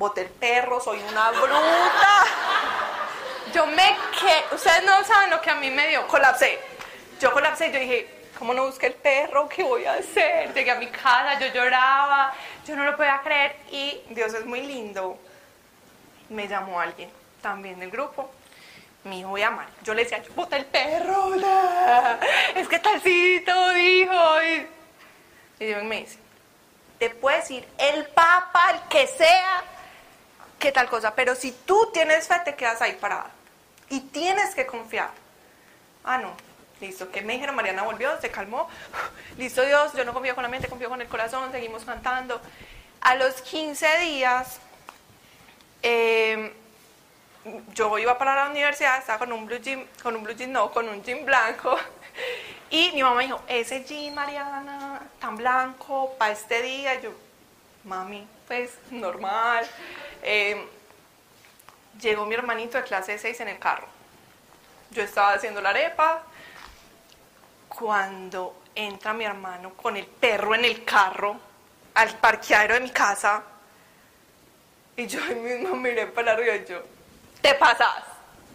[0.00, 2.24] boté el perro, soy una bruta.
[3.52, 6.58] Yo me que, ustedes no saben lo que a mí me dio, colapsé.
[7.20, 9.46] Yo colapsé, yo dije, ¿cómo no busqué el perro?
[9.46, 10.54] ¿Qué voy a hacer?
[10.54, 12.32] Llegué a mi casa, yo lloraba,
[12.66, 15.18] yo no lo podía creer y Dios es muy lindo.
[16.30, 17.10] Me llamó alguien
[17.40, 18.30] también del grupo,
[19.04, 19.68] mi hijo voy a amar.
[19.82, 21.34] Yo le decía, bota el perro,
[22.54, 24.42] es que talcito, dijo.
[24.42, 26.18] Y, y me dice,
[26.98, 29.62] te puedes ir el papa, el que sea,
[30.58, 33.30] que tal cosa, pero si tú tienes fe, te quedas ahí parada.
[33.88, 35.10] Y tienes que confiar.
[36.04, 36.32] Ah, no.
[36.80, 38.68] Listo, que me dijeron, Mariana volvió, se calmó.
[39.38, 42.40] Listo, Dios, yo no confío con la mente, confío con el corazón, seguimos cantando.
[43.00, 44.60] A los 15 días,
[45.82, 46.52] eh,
[47.74, 50.70] yo iba para la universidad, estaba con un blue jean, con un blue jean, no,
[50.70, 51.76] con un jean blanco.
[52.72, 57.00] Y mi mamá dijo, ese jean, Mariana, tan blanco, para este día.
[57.00, 57.10] yo,
[57.82, 59.66] mami, pues normal.
[60.22, 60.68] Eh,
[62.00, 63.88] llegó mi hermanito de clase 6 en el carro.
[64.92, 66.22] Yo estaba haciendo la arepa
[67.68, 71.36] cuando entra mi hermano con el perro en el carro
[71.94, 73.42] al parqueadero de mi casa
[74.96, 76.82] y yo mismo miré para arriba y yo,
[77.40, 78.04] te pasas,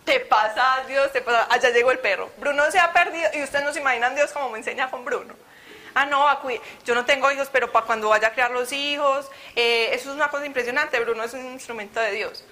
[0.04, 1.48] te pasas, Dios, te pasas.
[1.50, 2.32] Allá llegó el perro.
[2.38, 5.34] Bruno se ha perdido y ustedes no se imaginan Dios como me enseña con Bruno.
[5.98, 6.28] Ah, no,
[6.86, 10.16] yo no tengo hijos, pero para cuando vaya a crear los hijos, eh, eso es
[10.16, 11.00] una cosa impresionante.
[11.00, 12.44] Bruno es un instrumento de Dios.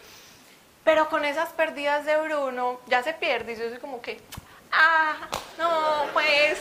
[0.86, 4.20] Pero con esas pérdidas de Bruno ya se pierde y yo soy como que,
[4.72, 5.28] ah,
[5.58, 6.58] no, pues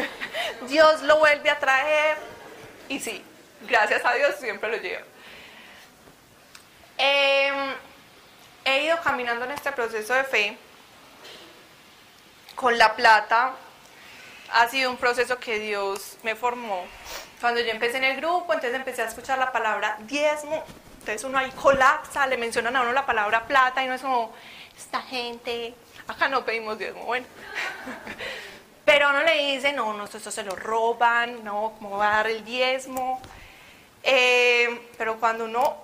[0.68, 2.16] Dios lo vuelve a traer.
[2.88, 3.24] Y sí,
[3.68, 5.04] gracias a Dios siempre lo llevo.
[6.98, 7.74] Em,
[8.68, 10.58] he ido caminando en este proceso de fe
[12.54, 13.52] con la plata.
[14.52, 16.84] Ha sido un proceso que Dios me formó.
[17.40, 20.64] Cuando yo empecé en el grupo, entonces empecé a escuchar la palabra diezmo
[21.08, 24.30] entonces uno ahí colapsa, le mencionan a uno la palabra plata y no es como,
[24.76, 25.74] esta gente,
[26.06, 27.26] acá no pedimos diezmo, bueno.
[28.84, 32.26] Pero uno le dice, no, no, esto, se lo roban, no, ¿cómo va a dar
[32.26, 33.22] el diezmo?
[34.02, 35.76] Eh, pero cuando uno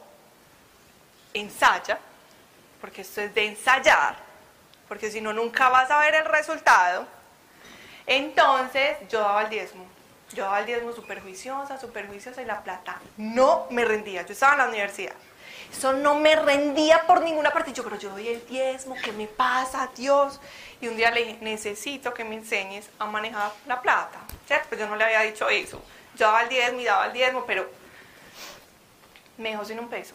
[1.35, 1.99] ensaya,
[2.85, 4.14] porque esto es de ensayar,
[4.89, 7.07] porque si no nunca vas a ver el resultado,
[8.07, 9.87] entonces yo daba el diezmo.
[10.35, 11.78] Yo daba el diezmo súper juiciosa,
[12.43, 14.20] y la plata no me rendía.
[14.26, 15.14] Yo estaba en la universidad.
[15.72, 17.72] Eso no me rendía por ninguna parte.
[17.72, 20.39] Yo, pero yo doy el diezmo, ¿qué me pasa, Dios?
[20.82, 24.18] Y un día le dije, necesito que me enseñes a manejar la plata.
[24.47, 24.66] ¿Cierto?
[24.68, 25.82] Pues yo no le había dicho eso.
[26.16, 27.66] Yo daba el diezmo y daba el diezmo, pero
[29.39, 30.14] me dejó sin un peso.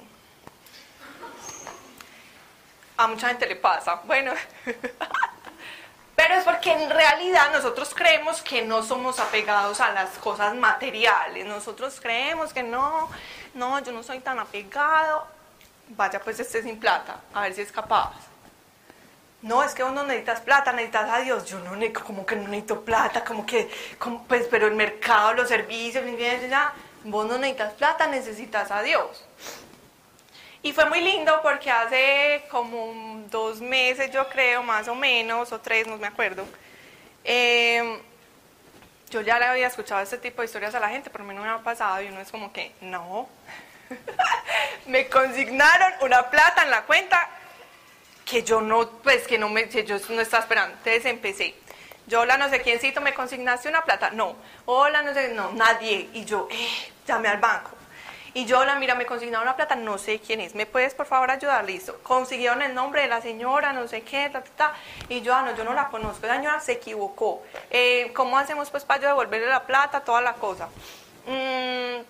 [2.99, 4.01] A mucha gente le pasa.
[4.03, 4.33] Bueno.
[6.17, 11.45] Pero es porque en realidad nosotros creemos que no somos apegados a las cosas materiales.
[11.45, 13.09] Nosotros creemos que no,
[13.53, 15.25] no, yo no soy tan apegado.
[15.95, 18.11] Vaya, pues esté sin plata, a ver si es capaz.
[19.43, 21.45] No, es que vos no necesitas plata, necesitas a Dios.
[21.45, 21.71] Yo no,
[22.05, 23.71] como que no necesito plata, como que,
[24.27, 26.03] pues, pero el mercado, los servicios,
[27.05, 29.23] vos no necesitas plata, necesitas a Dios.
[30.61, 35.59] Y fue muy lindo porque hace como dos meses, yo creo, más o menos, o
[35.61, 36.45] tres, no me acuerdo,
[37.23, 37.97] em,
[39.09, 41.33] yo ya le había escuchado este tipo de historias a la gente, pero a mí
[41.33, 43.29] no me ha pasado y uno es como que, no.
[44.85, 47.29] me consignaron una plata en la cuenta
[48.25, 50.75] que yo no, pues que no me, que yo no estaba esperando.
[50.77, 51.55] Entonces empecé.
[52.05, 54.11] Yo, hola, no sé quiéncito, ¿me consignaste una plata?
[54.11, 54.35] No.
[54.65, 56.09] Hola, no sé, no, nadie.
[56.13, 57.78] Y yo, eh, llamé al banco.
[58.39, 60.55] Y yo, hola, mira, me consignaron una plata, no sé quién es.
[60.55, 61.65] ¿Me puedes, por favor, ayudar?
[61.65, 61.99] Listo.
[62.03, 64.73] Consiguieron el nombre de la señora, no sé qué, ta, ta, ta.
[65.09, 66.25] Y yo, ah, no, yo no la conozco.
[66.25, 67.43] La señora se equivocó.
[67.69, 70.67] Eh, ¿Cómo hacemos, pues, para yo devolverle la plata, toda la cosa?
[71.27, 72.01] Mm,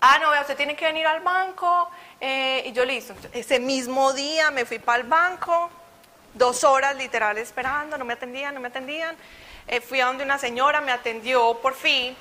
[0.00, 1.88] ah, no, vea, usted tiene que venir al banco.
[2.20, 3.14] Eh, y yo, listo.
[3.32, 5.70] Ese mismo día me fui para el banco
[6.34, 9.14] dos horas literal esperando, no me atendían, no me atendían.
[9.68, 12.16] Eh, fui a donde una señora me atendió por fin.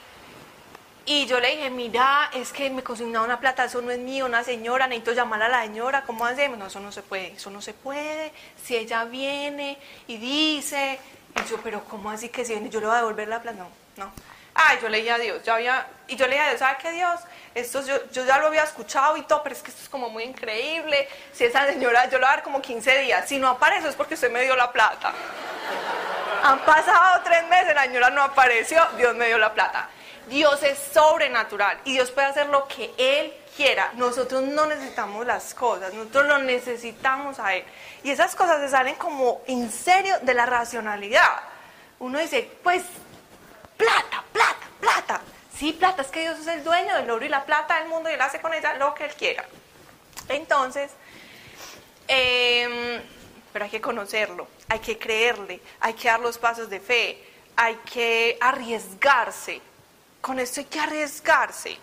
[1.12, 4.28] Y yo le dije, mira, es que me consignaron una plata, eso no es mío,
[4.28, 6.60] una señora, necesito llamar a la señora, ¿cómo hacemos?
[6.60, 8.32] No, eso no se puede, eso no se puede.
[8.64, 11.00] Si ella viene y dice,
[11.36, 12.70] y yo, pero ¿cómo así que si viene?
[12.70, 13.58] Yo le voy a devolver la plata.
[13.58, 14.12] No, no.
[14.54, 16.78] Ay, yo le dije a Dios, yo había, y yo le dije a Dios, ¿sabe
[16.80, 17.20] qué Dios?
[17.56, 20.12] Esto yo, yo, ya lo había escuchado y todo, pero es que esto es como
[20.12, 21.10] muy increíble.
[21.34, 23.28] Si esa señora, yo le voy a dar como 15 días.
[23.28, 25.12] Si no aparece es porque usted me dio la plata.
[26.44, 29.90] Han pasado tres meses, la señora no apareció, Dios me dio la plata.
[30.30, 33.92] Dios es sobrenatural y Dios puede hacer lo que Él quiera.
[33.96, 37.66] Nosotros no necesitamos las cosas, nosotros lo necesitamos a Él.
[38.04, 41.42] Y esas cosas se salen como en serio de la racionalidad.
[42.00, 42.84] Uno dice, pues,
[43.76, 45.22] plata, plata, plata.
[45.58, 48.10] Sí, plata, es que Dios es el dueño del oro y la plata del mundo
[48.10, 49.46] y Él hace con ella lo que Él quiera.
[50.30, 50.92] Entonces,
[52.08, 53.02] em,
[53.52, 57.22] pero hay que conocerlo, hay que creerle, hay que dar los pasos de fe,
[57.56, 59.62] hay que arriesgarse.
[60.22, 61.78] Con esto hay que arriesgarse.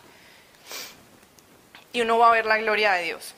[1.92, 3.34] Y uno va a ver la gloria de Dios.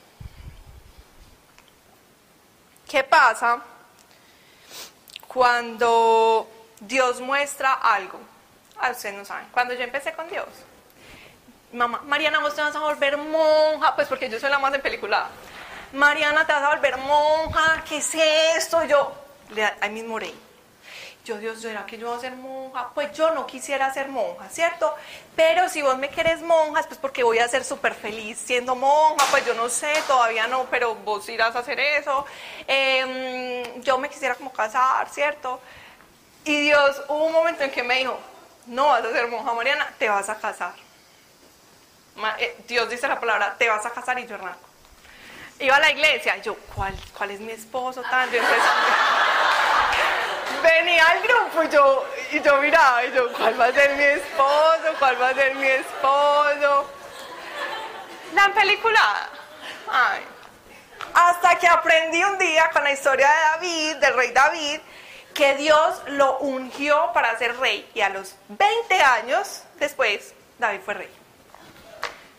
[2.88, 3.62] ¿Qué pasa
[5.26, 6.48] cuando
[6.80, 8.18] Dios muestra algo?
[8.80, 9.46] Ah, ustedes no saben.
[9.52, 10.46] Cuando yo empecé con Dios,
[11.72, 14.80] mamá, Mariana, vos te vas a volver monja, pues porque yo soy la más en
[14.80, 15.28] película.
[15.92, 18.82] Mariana, te vas a volver monja, ¿qué es esto?
[18.84, 19.12] Yo,
[19.80, 20.32] ahí mismo oré.
[21.28, 22.88] Yo, Dios, ¿será que yo voy a ser monja?
[22.94, 24.94] Pues yo no quisiera ser monja, ¿cierto?
[25.36, 29.26] Pero si vos me querés monja, pues porque voy a ser súper feliz siendo monja,
[29.30, 32.24] pues yo no sé, todavía no, pero vos irás a hacer eso.
[32.66, 35.60] Em, yo me quisiera como casar, ¿cierto?
[36.46, 38.18] Y Dios, hubo un momento en que me dijo,
[38.64, 40.72] no vas a ser monja Mariana, te vas a casar.
[42.38, 44.66] Eh, Dios dice la palabra, te vas a casar y yo arranco.
[45.60, 48.00] Iba a la iglesia, y yo, ¿cuál, cuál es mi esposo?
[48.00, 48.30] Tan?
[50.62, 54.04] Venía al grupo y yo, y yo miraba, y yo, ¿cuál va a ser mi
[54.04, 54.94] esposo?
[54.98, 56.90] ¿Cuál va a ser mi esposo?
[58.34, 59.28] La película.
[59.90, 60.24] Ay.
[61.14, 64.80] Hasta que aprendí un día con la historia de David, del rey David,
[65.34, 70.94] que Dios lo ungió para ser rey y a los 20 años después David fue
[70.94, 71.10] rey.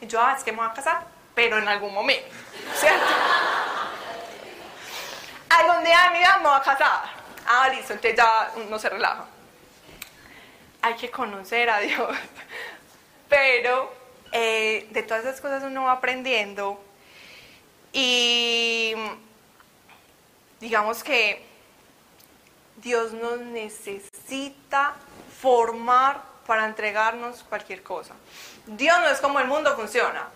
[0.01, 1.03] Y yo, ah, es que me voy a casar,
[1.33, 2.27] pero en algún momento,
[2.75, 3.05] ¿cierto?
[5.49, 7.18] Algún día mi vida me voy a casar.
[7.51, 9.25] Ah, listo, entonces ya no se relaja.
[10.83, 12.15] Hay que conocer a Dios.
[13.27, 13.91] Pero
[14.31, 16.79] eh, de todas esas cosas uno va aprendiendo
[17.91, 18.93] y
[20.59, 21.43] digamos que
[22.77, 24.93] Dios nos necesita
[25.41, 28.13] formar para entregarnos cualquier cosa.
[28.67, 30.27] Dios no es como el mundo funciona.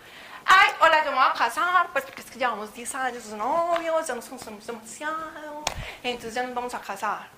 [0.46, 4.04] Ay, hola, yo me voy a casar, pues porque es que llevamos 10 años novios,
[4.04, 5.63] ya nos conocemos demasiado,
[6.02, 7.28] entonces ya nos vamos a casar.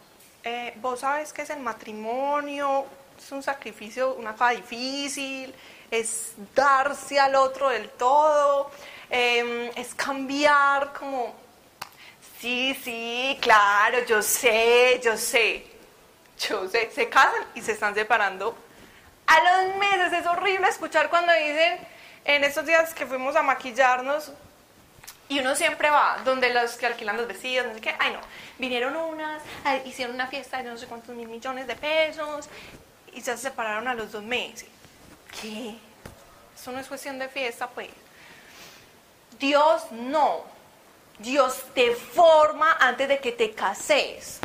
[0.45, 2.87] Eh, Vos sabes que es el matrimonio,
[3.19, 5.55] es un sacrificio, una cosa difícil,
[5.91, 8.71] es darse al otro del todo,
[9.11, 11.47] em, es cambiar como
[12.41, 15.67] Sí, sí, claro, yo sé, yo sé.
[16.39, 18.55] Yo sé, se casan y se están separando.
[19.27, 21.79] A los meses es horrible escuchar cuando dicen,
[22.25, 24.33] en estos días que fuimos a maquillarnos,
[25.29, 28.21] y uno siempre va donde los que alquilan los vestidos, no sé qué, ay no,
[28.59, 29.43] vinieron unas,
[29.85, 32.49] hicieron una fiesta de no sé cuántos mil millones de pesos
[33.13, 34.69] y se separaron a los dos meses.
[35.41, 35.77] ¿Qué?
[36.55, 37.89] Eso no es cuestión de fiesta, pues.
[39.39, 40.45] Dios no.
[41.19, 44.41] Dios te forma antes de que te cases.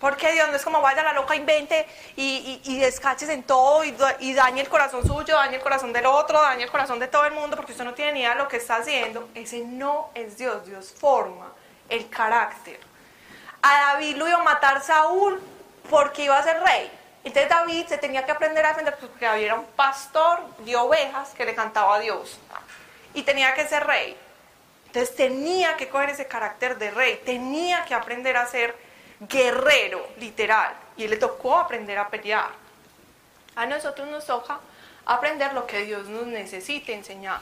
[0.00, 1.86] Porque Dios no es como vaya la loca, invente
[2.16, 6.04] y, y, descaches en todo y, y, dañe el corazón suyo, dañe el corazón del
[6.04, 8.36] otro, dañe el corazón de todo el mundo, porque usted no tiene ni idea de
[8.36, 9.28] lo que está haciendo.
[9.34, 11.50] Ese no es Dios, Dios forma
[11.88, 12.78] el carácter.
[13.62, 15.40] A David lo iba a matar Saúl
[15.88, 16.90] porque iba a ser rey.
[17.24, 21.30] Entonces David se tenía que aprender a defender porque David era un pastor de ovejas
[21.30, 22.38] que le cantaba a Dios.
[23.14, 24.16] Y tenía que ser rey.
[24.86, 28.76] Entonces tenía que coger ese carácter de rey, tenía que aprender a ser
[29.20, 30.74] guerrero, literal.
[30.96, 32.50] Y le tocó aprender a pelear.
[33.54, 34.60] A nosotros nos toca
[35.06, 37.40] aprender lo que Dios nos necesite enseñar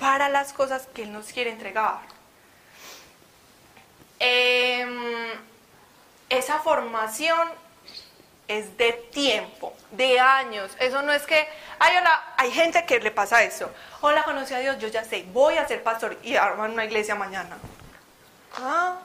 [0.00, 2.00] para las cosas que Él nos quiere entregar.
[4.18, 5.30] Em,
[6.28, 7.48] esa formación
[8.48, 10.70] es de tiempo, de años.
[10.78, 11.48] Eso no es que,
[11.78, 13.70] ay, hola, hay gente que le pasa eso.
[14.00, 17.14] Hola, conocí a Dios, yo ya sé, voy a ser pastor y arman una iglesia
[17.14, 17.56] mañana.
[18.56, 18.98] Ah,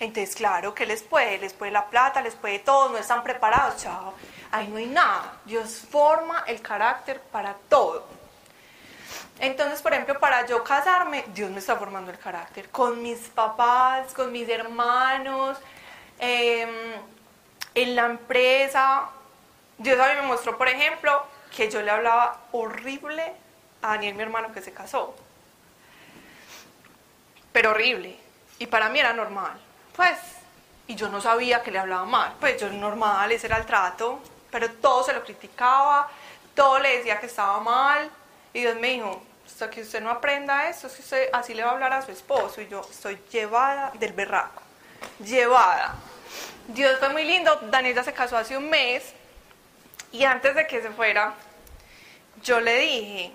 [0.00, 3.82] entonces claro que les puede, les puede la plata, les puede todo, no están preparados,
[3.82, 4.14] chao.
[4.50, 5.38] Ahí no hay nada.
[5.44, 8.06] Dios forma el carácter para todo.
[9.40, 12.70] Entonces, por ejemplo, para yo casarme, Dios me está formando el carácter.
[12.70, 15.58] Con mis papás, con mis hermanos,
[16.18, 16.70] em,
[17.74, 19.10] en la empresa.
[19.78, 21.24] Dios a mí me mostró, por ejemplo,
[21.56, 23.32] que yo le hablaba horrible
[23.82, 25.14] a Daniel, mi hermano, que se casó.
[27.52, 28.18] Pero horrible.
[28.58, 29.67] Y para mí era normal.
[29.98, 30.16] Pues,
[30.86, 32.36] y yo no sabía que le hablaba mal.
[32.38, 34.20] Pues yo normal, ese era el trato.
[34.48, 36.08] Pero todo se lo criticaba,
[36.54, 38.08] todo le decía que estaba mal.
[38.52, 40.88] Y Dios me dijo, hasta que usted no aprenda eso,
[41.32, 42.60] así le va a hablar a su esposo.
[42.60, 44.62] Y yo estoy llevada del berraco.
[45.18, 45.96] Llevada.
[46.68, 47.56] Dios fue muy lindo.
[47.62, 49.02] Daniela se casó hace un mes.
[50.12, 51.34] Y antes de que se fuera,
[52.40, 53.32] yo le dije,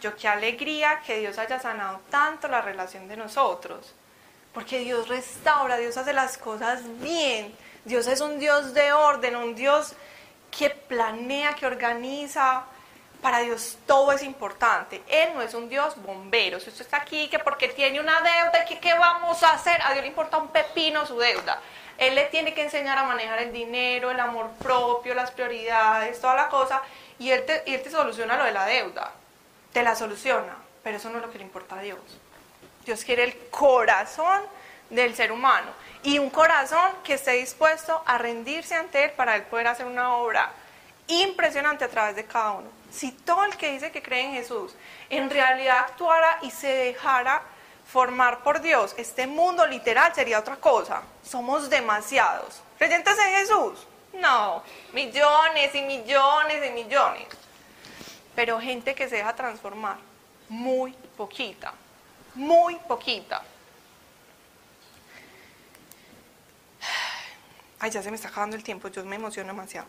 [0.00, 3.94] yo qué alegría que Dios haya sanado tanto la relación de nosotros.
[4.52, 7.54] Porque Dios restaura, Dios hace las cosas bien.
[7.84, 9.94] Dios es un Dios de orden, un Dios
[10.50, 12.64] que planea, que organiza.
[13.22, 15.02] Para Dios todo es importante.
[15.06, 16.58] Él no es un Dios bombero.
[16.58, 19.80] Si usted está aquí, que porque tiene una deuda, que qué vamos a hacer?
[19.82, 21.60] A Dios le importa un pepino su deuda.
[21.98, 26.34] Él le tiene que enseñar a manejar el dinero, el amor propio, las prioridades, toda
[26.34, 26.80] la cosa.
[27.18, 29.12] Y él te, y él te soluciona lo de la deuda.
[29.72, 30.56] Te la soluciona.
[30.82, 31.98] Pero eso no es lo que le importa a Dios.
[32.90, 34.42] Dios quiere el corazón
[34.88, 35.68] del ser humano
[36.02, 40.16] y un corazón que esté dispuesto a rendirse ante Él para Él poder hacer una
[40.16, 40.50] obra
[41.06, 42.68] impresionante a través de cada uno.
[42.90, 44.74] Si todo el que dice que cree en Jesús
[45.08, 47.42] en realidad actuara y se dejara
[47.86, 51.02] formar por Dios, este mundo literal sería otra cosa.
[51.22, 52.60] Somos demasiados.
[52.76, 53.86] ¿Creyentes en Jesús?
[54.14, 57.28] No, millones y millones y millones.
[58.34, 59.98] Pero gente que se deja transformar,
[60.48, 61.72] muy poquita
[62.40, 63.42] muy poquita.
[67.78, 69.86] Ay, ya se me está acabando el tiempo, yo me emociono demasiado.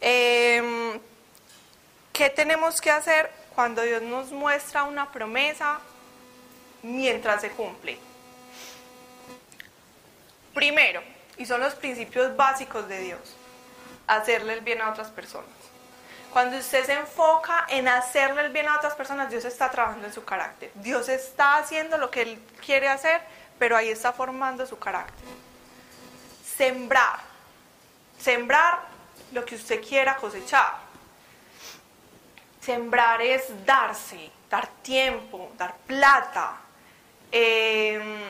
[0.00, 1.00] Em,
[2.12, 5.80] ¿Qué tenemos que hacer cuando Dios nos muestra una promesa
[6.82, 7.98] mientras se cumple?
[10.54, 11.02] Primero,
[11.38, 13.20] y son los principios básicos de Dios,
[14.06, 15.59] hacerle el bien a otras personas.
[16.32, 20.12] Cuando usted se enfoca en hacerle el bien a otras personas, Dios está trabajando en
[20.12, 20.70] su carácter.
[20.74, 23.20] Dios está haciendo lo que Él quiere hacer,
[23.58, 25.26] pero ahí está formando su carácter.
[26.56, 27.18] Sembrar.
[28.18, 28.78] Sembrar
[29.32, 30.74] lo que usted quiera cosechar.
[32.60, 36.58] Sembrar es darse, dar tiempo, dar plata.
[37.32, 38.20] Em,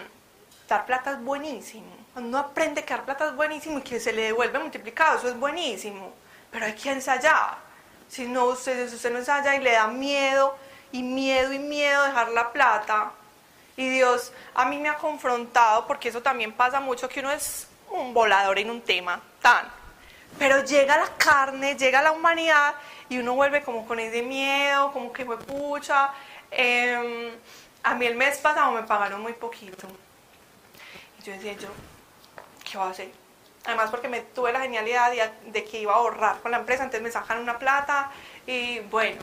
[0.66, 1.94] dar plata es buenísimo.
[2.14, 5.28] Cuando uno aprende que dar plata es buenísimo y que se le devuelve multiplicado, eso
[5.28, 6.14] es buenísimo.
[6.51, 7.70] Pero hay que ensayar
[8.11, 10.56] si no, usted, usted no allá y le da miedo
[10.90, 13.12] y miedo y miedo dejar la plata.
[13.76, 17.68] Y Dios a mí me ha confrontado, porque eso también pasa mucho, que uno es
[17.88, 19.70] un volador en un tema, tan.
[20.38, 22.74] Pero llega la carne, llega la humanidad
[23.08, 26.11] y uno vuelve como con ese miedo, como que fue pucha.
[26.50, 27.30] Em,
[27.84, 29.86] a mí el mes pasado me pagaron muy poquito.
[31.20, 31.68] Y yo decía, yo,
[32.64, 33.20] ¿qué voy a hacer?
[33.64, 35.12] Además porque me tuve la genialidad
[35.46, 38.11] de, que iba a ahorrar con la empresa, entonces me sacan una plata
[38.46, 39.22] y bueno.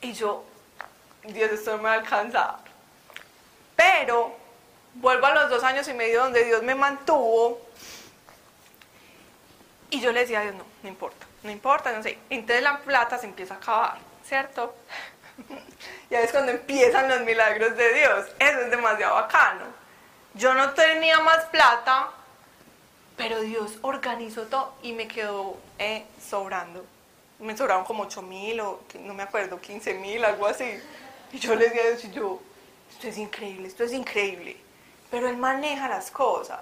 [0.00, 0.44] Y yo,
[1.24, 2.60] Dios, esto no me va a.
[3.76, 4.36] Pero
[4.94, 7.60] vuelvo a los dos años y medio donde Dios me mantuvo
[9.90, 12.18] y yo le decía a Dios, no, no importa, no importa, no sé.
[12.30, 14.74] Entonces la plata se empieza a acabar, ¿cierto?
[16.10, 18.26] ya es cuando empiezan los milagros de Dios.
[18.38, 19.64] Eso es demasiado bacano.
[20.34, 22.10] Yo no tenía más plata,
[23.20, 26.86] pero Dios organizó todo y me quedó eh, sobrando.
[27.38, 30.80] Me sobraron como 8 mil o no me acuerdo, 15 mil, algo así.
[31.30, 32.40] Y yo le decía a yo,
[32.90, 34.56] esto es increíble, esto es increíble.
[35.10, 36.60] Pero Él maneja las cosas.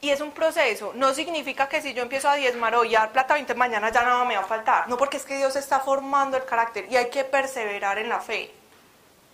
[0.00, 0.92] Y es un proceso.
[0.94, 4.02] No significa que si yo empiezo a diezmar hoy a dar plata 20 mañana ya
[4.02, 4.88] nada me va a faltar.
[4.88, 8.20] No, porque es que Dios está formando el carácter y hay que perseverar en la
[8.20, 8.50] fe.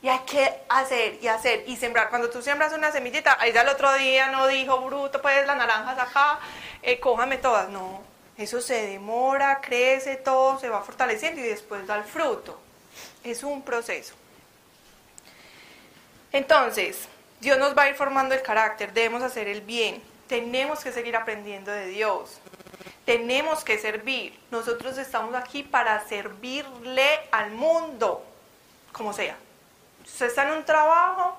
[0.02, 2.10] Y hay que hacer y hacer y sembrar.
[2.10, 5.56] Cuando tú siembras una semillita, ahí ya el otro día no dijo, bruto, pues las
[5.56, 6.40] naranjas acá,
[6.82, 7.68] eh, cójame todas.
[7.68, 8.02] No,
[8.36, 12.60] eso se demora, crece, todo se va fortaleciendo y después da el fruto.
[13.22, 14.14] Es un proceso.
[16.32, 17.08] Entonces,
[17.40, 21.14] Dios nos va a ir formando el carácter, debemos hacer el bien, tenemos que seguir
[21.14, 22.40] aprendiendo de Dios.
[23.04, 24.38] Tenemos que servir.
[24.50, 28.24] Nosotros estamos aquí para servirle al mundo,
[28.92, 29.36] como sea.
[30.04, 31.38] Usted está en un trabajo,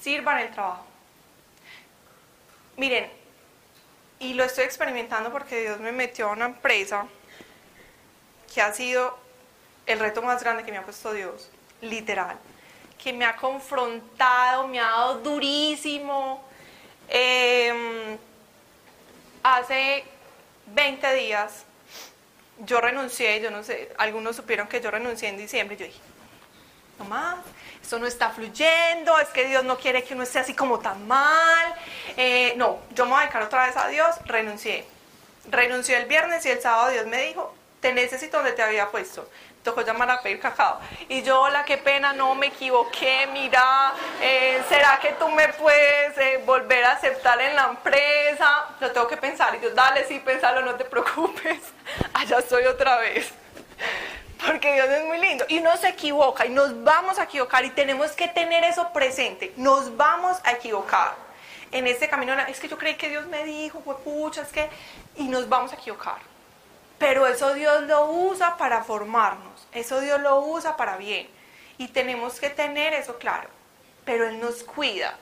[0.00, 0.84] sirvan el trabajo.
[2.76, 3.10] Miren,
[4.18, 7.06] y lo estoy experimentando porque Dios me metió a una empresa
[8.52, 9.18] que ha sido
[9.86, 11.50] el reto más grande que me ha puesto Dios,
[11.80, 12.36] literal,
[13.02, 16.44] que me ha confrontado, me ha dado durísimo.
[17.08, 18.18] Em,
[19.42, 20.04] hace
[20.66, 21.64] 20 días
[22.58, 26.00] yo renuncié, yo no sé, algunos supieron que yo renuncié en diciembre, yo dije,
[27.00, 27.38] no más,
[27.82, 31.06] esto no está fluyendo, es que Dios no quiere que uno esté así como tan
[31.08, 31.74] mal,
[32.16, 34.86] eh, no, yo me voy a dedicar otra vez a Dios, renuncié.
[35.50, 39.26] Renuncié el viernes y el sábado Dios me dijo, te necesito donde te había puesto
[39.62, 40.80] tocó llamar a pedir cacao.
[41.08, 46.16] Y yo, hola, qué pena, no me equivoqué, mira, eh, ¿será que tú me puedes
[46.18, 48.66] eh, volver a aceptar en la empresa?
[48.80, 49.54] Lo tengo que pensar.
[49.56, 51.60] Y yo, dale, sí, pensalo, no te preocupes.
[52.14, 53.32] Allá estoy otra vez.
[54.46, 55.44] Porque Dios es muy lindo.
[55.48, 59.52] Y uno se equivoca y nos vamos a equivocar y tenemos que tener eso presente.
[59.56, 61.14] Nos vamos a equivocar.
[61.72, 64.68] En este camino, es que yo creí que Dios me dijo, pucha, es que...
[65.16, 66.18] Y nos vamos a equivocar.
[66.98, 69.68] Pero eso Dios lo usa para formarnos.
[69.72, 71.28] Eso Dios lo usa para bien.
[71.78, 73.48] Y tenemos que tener eso claro.
[74.04, 75.16] Pero Él nos cuida.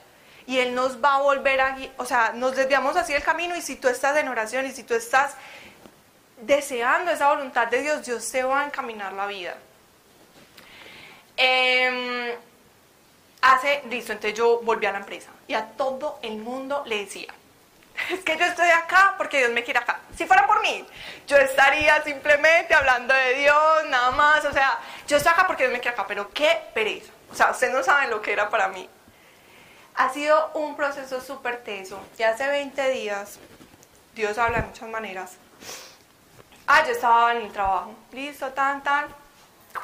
[0.47, 1.77] Y Él nos va a volver a...
[1.97, 4.83] O sea, nos desviamos así el camino y si tú estás en oración y si
[4.83, 5.35] tú estás
[6.41, 9.55] deseando esa voluntad de Dios, Dios te va a encaminar la vida.
[11.37, 12.31] Em,
[13.41, 17.33] hace, listo, entonces yo volví a la empresa y a todo el mundo le decía,
[18.09, 19.99] es que yo estoy acá porque Dios me quiere acá.
[20.15, 20.85] Si fuera por mí,
[21.27, 24.45] yo estaría simplemente hablando de Dios, nada más.
[24.45, 27.11] O sea, yo estoy acá porque Dios me quiere acá, pero qué pereza.
[27.31, 28.89] O sea, ustedes no saben lo que era para mí.
[29.95, 31.99] Ha sido un proceso súper teso.
[32.17, 33.39] Ya hace 20 días,
[34.15, 35.37] Dios habla de muchas maneras.
[36.71, 39.07] Ah, yo estaba en el trabajo, listo, tan, tan.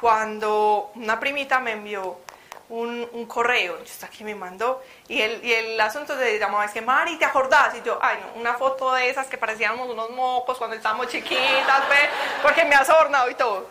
[0.00, 2.20] Cuando una primita me envió
[2.68, 6.70] un, un correo, yo aquí me mandó, y el, y el asunto se llamaba, es
[6.70, 7.74] que Mari, ¿te acordás?
[7.74, 11.88] Y yo, ay no, una foto de esas que parecíamos unos mocos cuando estábamos chiquitas,
[11.88, 12.08] ¿ve?
[12.40, 13.68] porque me ha sobornado y todo.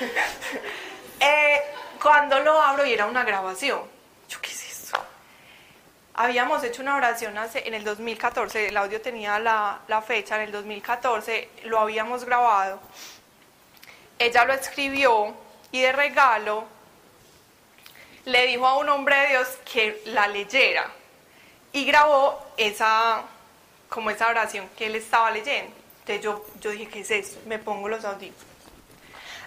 [1.20, 1.62] eh,
[2.02, 3.82] cuando lo abro y era una grabación,
[4.28, 4.50] yo, ¿qué?
[6.18, 10.42] Habíamos hecho una oración hace, en el 2014, el audio tenía la, la fecha, en
[10.42, 12.80] el 2014 lo habíamos grabado.
[14.18, 15.34] Ella lo escribió
[15.72, 16.64] y de regalo
[18.24, 20.90] le dijo a un hombre de Dios que la leyera
[21.72, 23.22] y grabó esa,
[23.90, 25.74] como esa oración que él estaba leyendo.
[26.00, 27.38] Entonces yo, yo dije, ¿qué es eso?
[27.44, 28.46] Me pongo los audífonos.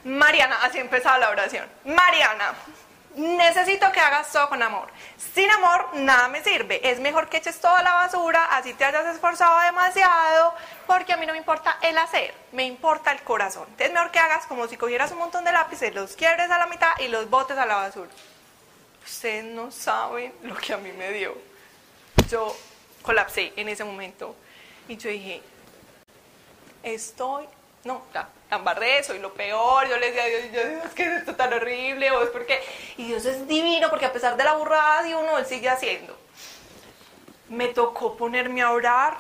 [0.04, 1.68] Mariana, así empezaba la oración.
[1.86, 2.54] Mariana,
[3.16, 4.90] necesito que hagas todo con amor.
[5.34, 6.80] Sin amor, nada me sirve.
[6.90, 10.54] Es mejor que eches toda la basura, así te hayas esforzado demasiado,
[10.88, 13.68] porque a mí no me importa el hacer, me importa el corazón.
[13.78, 16.68] Es mejor que hagas como si cogieras un montón de lápices, los quiebres a la
[16.68, 18.10] mitad y los botes a la basura.
[19.06, 21.36] Ustedes no saben lo que a mí me dio.
[22.30, 22.56] Yo
[23.02, 24.36] colapsé en ese momento
[24.88, 25.42] y yo dije,
[26.84, 27.48] estoy,
[27.90, 29.88] no, la, embarré, soy lo peor.
[29.88, 32.62] Yo le decía a Dios, Dios, es que esto tan horrible, o es porque.
[32.98, 36.18] Y Dios es divino, porque a pesar de la burrada de uno, Él sigue haciendo.
[37.50, 39.18] Me tocó ponerme a orar.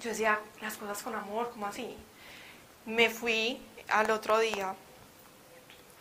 [0.00, 1.96] Yo decía, las cosas con amor, ¿cómo así?
[2.84, 4.74] Me fui al otro día.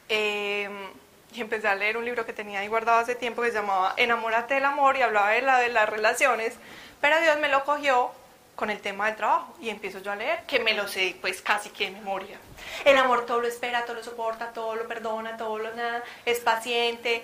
[0.10, 0.70] Eh,
[1.32, 3.94] y empecé a leer un libro que tenía ahí guardado hace tiempo que se llamaba
[3.98, 6.54] Enamórate del amor y hablaba de, la, de las relaciones,
[7.02, 8.12] pero Dios me lo cogió
[8.56, 11.42] con el tema del trabajo y empiezo yo a leer, que me lo sé pues
[11.42, 12.38] casi que de memoria.
[12.86, 16.40] El amor todo lo espera, todo lo soporta, todo lo perdona, todo lo nada, es
[16.40, 17.24] paciente,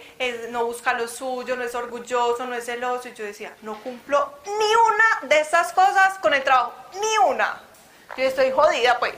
[0.49, 3.07] no busca lo suyo, no es orgulloso, no es celoso.
[3.07, 7.61] Y yo decía, no cumplo ni una de esas cosas con el trabajo, ni una.
[8.17, 9.15] Yo estoy jodida pues,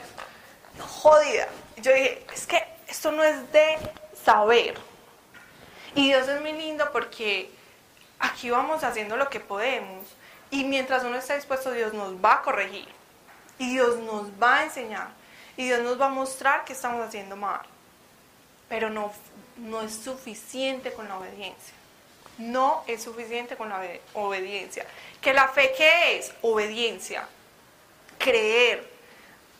[0.79, 1.47] jodida.
[1.77, 3.77] Yo dije, es que esto no es de
[4.23, 4.75] saber.
[5.95, 7.51] Y Dios es muy lindo porque
[8.19, 10.12] aquí vamos haciendo lo que podemos.
[10.53, 12.87] Y mientras uno está dispuesto, Dios nos va a corregir.
[13.57, 15.07] Y Dios nos va a enseñar.
[15.57, 17.61] Y Dios nos va a mostrar que estamos haciendo mal.
[18.69, 19.11] Pero no,
[19.57, 21.73] no es suficiente con la obediencia.
[22.37, 23.81] No es suficiente con la
[24.13, 24.85] obediencia.
[25.21, 26.31] ¿Que la fe qué es?
[26.43, 27.27] Obediencia.
[28.19, 28.87] Creer.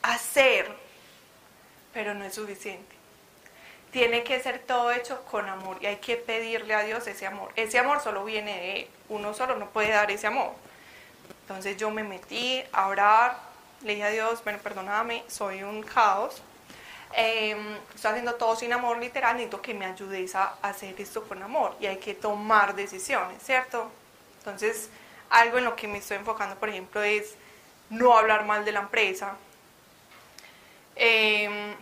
[0.00, 0.72] Hacer.
[1.92, 2.94] Pero no es suficiente
[3.90, 7.52] tiene que ser todo hecho con amor y hay que pedirle a Dios ese amor.
[7.54, 10.52] Ese amor solo viene de Él, uno solo no puede dar ese amor.
[11.44, 13.38] Entonces yo me metí a orar,
[13.82, 16.40] le dije a Dios, bueno, perdóname, soy un caos,
[17.12, 21.42] em, estoy haciendo todo sin amor literal, necesito que me ayudes a hacer esto con
[21.42, 23.90] amor y hay que tomar decisiones, ¿cierto?
[24.38, 24.88] Entonces,
[25.28, 27.34] algo en lo que me estoy enfocando, por ejemplo, es
[27.90, 29.36] no hablar mal de la empresa,
[30.96, 31.74] em,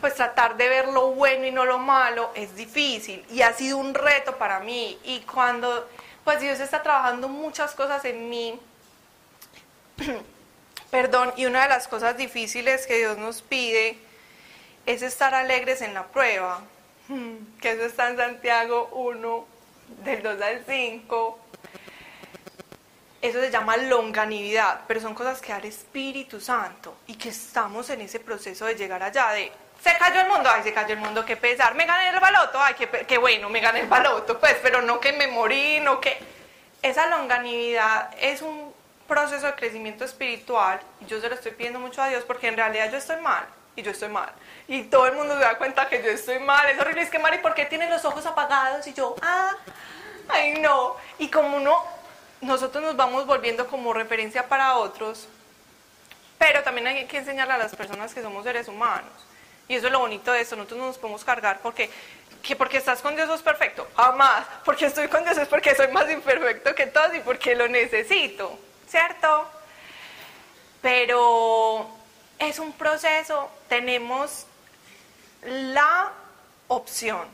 [0.00, 3.78] pues tratar de ver lo bueno y no lo malo es difícil y ha sido
[3.78, 4.98] un reto para mí.
[5.04, 5.88] Y cuando
[6.26, 8.58] pues Dios está trabajando muchas cosas en mí,
[10.90, 13.96] perdón, y una de las cosas difíciles que Dios nos pide
[14.86, 16.62] es estar alegres en la prueba,
[17.60, 19.46] que eso está en Santiago 1,
[20.04, 21.38] del 2 al 5.
[23.22, 27.88] Eso se llama longanimidad, pero son cosas que da el Espíritu Santo y que estamos
[27.90, 29.52] en ese proceso de llegar allá de
[29.86, 32.60] se cayó el mundo, ay, se cayó el mundo, qué pesar, me gané el baloto,
[32.60, 36.18] ay, qué, bueno, me gané el baloto, pues, pero no que me morí, no que...
[36.82, 38.72] Esa longanimidad es un
[39.08, 42.56] proceso de crecimiento espiritual y yo se lo estoy pidiendo mucho a Dios porque en
[42.56, 44.30] realidad yo estoy mal y yo estoy mal.
[44.68, 47.18] Y todo el mundo se da cuenta que yo estoy mal, es horrible, es que
[47.18, 48.86] Mari, ¿por qué tiene los ojos apagados?
[48.86, 49.52] Y yo, ah,
[50.28, 50.96] ay no.
[51.18, 51.82] Y como uno,
[52.40, 55.28] nosotros nos vamos volviendo como referencia para otros,
[56.38, 59.26] pero también hay que enseñarle a las personas que somos seres humanos.
[59.68, 61.90] Y eso es lo bonito de eso, nosotros no nos podemos cargar porque,
[62.42, 65.88] que porque estás con Dios es perfecto, jamás, porque estoy con Dios es porque soy
[65.88, 69.50] más imperfecto que todos y porque lo necesito, ¿cierto?
[70.80, 71.90] Pero
[72.38, 74.46] es un proceso, tenemos
[75.42, 76.12] la
[76.68, 77.26] opción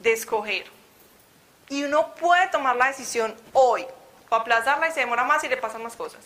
[0.00, 0.64] de escoger.
[1.68, 3.84] Y uno puede tomar la decisión hoy,
[4.28, 6.20] o aplazarla y se demora más y le pasan más cosas.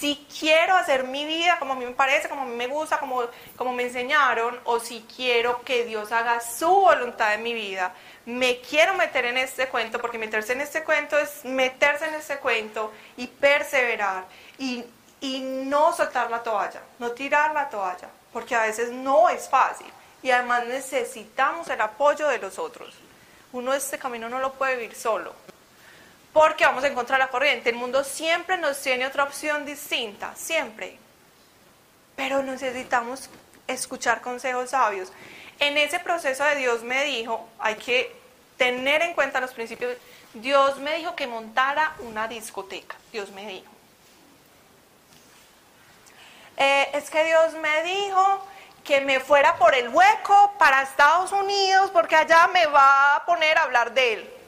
[0.00, 2.98] Si quiero hacer mi vida como a mí me parece, como a mí me gusta,
[2.98, 3.22] como,
[3.54, 7.92] como me enseñaron, o si quiero que Dios haga su voluntad en mi vida,
[8.24, 12.38] me quiero meter en este cuento, porque meterse en este cuento es meterse en este
[12.38, 14.24] cuento y perseverar
[14.56, 14.82] y,
[15.20, 19.92] y no soltar la toalla, no tirar la toalla, porque a veces no es fácil
[20.22, 22.94] y además necesitamos el apoyo de los otros.
[23.52, 25.34] Uno este camino no lo puede vivir solo,
[26.32, 27.70] porque vamos a encontrar la corriente.
[27.70, 30.98] El mundo siempre nos tiene otra opción distinta, siempre.
[32.16, 33.28] Pero necesitamos
[33.66, 35.12] escuchar consejos sabios.
[35.58, 38.14] En ese proceso de Dios me dijo, hay que
[38.56, 39.96] tener en cuenta los principios.
[40.34, 42.96] Dios me dijo que montara una discoteca.
[43.12, 43.70] Dios me dijo.
[46.56, 48.46] Eh, es que Dios me dijo
[48.84, 53.56] que me fuera por el hueco para Estados Unidos porque allá me va a poner
[53.58, 54.39] a hablar de él.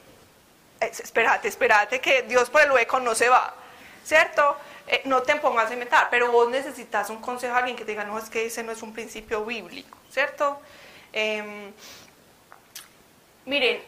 [0.85, 3.53] Espérate, espérate, que Dios por el hueco no se va,
[4.03, 4.57] ¿cierto?
[4.87, 7.91] Eh, no te pongas a inventar, pero vos necesitas un consejo a alguien que te
[7.91, 10.59] diga, no, es que ese no es un principio bíblico, ¿cierto?
[11.11, 11.71] Em,
[13.45, 13.81] miren,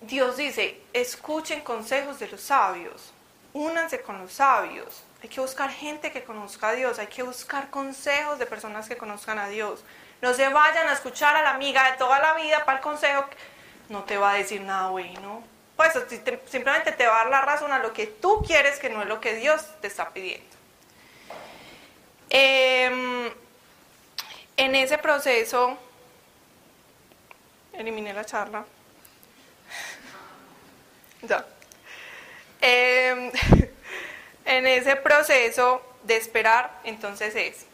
[0.00, 3.12] Dios dice, escuchen consejos de los sabios,
[3.52, 7.70] únanse con los sabios, hay que buscar gente que conozca a Dios, hay que buscar
[7.70, 9.82] consejos de personas que conozcan a Dios.
[10.20, 13.24] No se vayan a escuchar a la amiga de toda la vida para el consejo,
[13.88, 15.42] no te va a decir nada bueno.
[15.76, 15.92] Pues
[16.46, 19.08] simplemente te va a dar la razón a lo que tú quieres, que no es
[19.08, 20.46] lo que Dios te está pidiendo.
[22.30, 23.30] Em,
[24.56, 25.76] en ese proceso,
[27.74, 28.64] eliminé la charla.
[31.22, 31.44] ya.
[32.62, 33.30] Eh,
[34.46, 37.66] en ese proceso de esperar, entonces es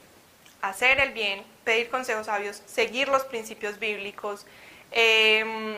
[0.61, 4.47] hacer el bien, pedir consejos sabios, seguir los principios bíblicos,
[4.91, 5.77] em,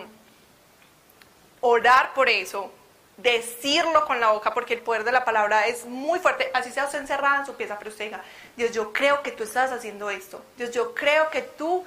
[1.67, 2.71] orar por eso,
[3.17, 6.85] decirlo con la boca, porque el poder de la palabra es muy fuerte, así sea
[6.85, 8.23] usted encerrada en su pieza, pero usted diga,
[8.55, 11.85] Dios, yo creo que tú estás haciendo esto, Dios, yo creo que tú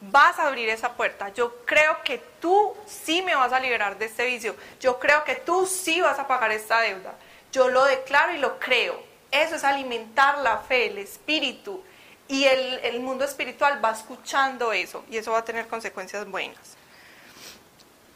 [0.00, 4.06] vas a abrir esa puerta, yo creo que tú sí me vas a liberar de
[4.06, 7.14] este vicio, yo creo que tú sí vas a pagar esta deuda.
[7.52, 9.02] Yo lo declaro y lo creo.
[9.30, 11.82] Eso es alimentar la fe, el espíritu.
[12.28, 16.76] Y el, mundo espiritual va escuchando eso y eso va a tener consecuencias buenas.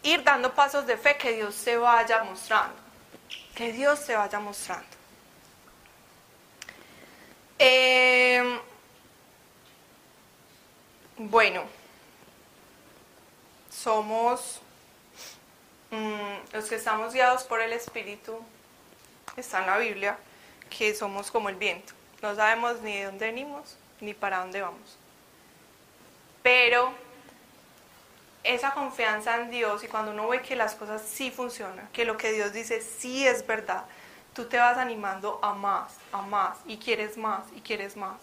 [0.05, 2.77] Ir dando pasos de fe que Dios se vaya mostrando.
[3.55, 4.87] Que Dios se vaya mostrando.
[7.59, 8.61] Em,
[11.17, 11.65] bueno,
[13.71, 14.61] somos
[15.91, 18.39] mm, los que estamos guiados por el Espíritu
[19.37, 20.19] está en la Biblia,
[20.69, 21.95] que somos como el viento.
[22.21, 24.99] No sabemos ni de dónde venimos ni para dónde vamos.
[26.43, 26.93] Pero
[28.45, 32.17] esa confianza en Dios y cuando uno ve que las cosas sí funcionan, que lo
[32.17, 33.85] que Dios dice sí es verdad,
[34.35, 38.21] tú te vas animando a más, a más, y quieres más, y quieres más.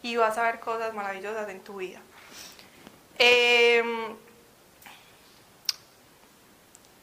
[0.00, 2.00] Y vas a ver cosas maravillosas en tu vida.
[3.18, 3.82] Eh,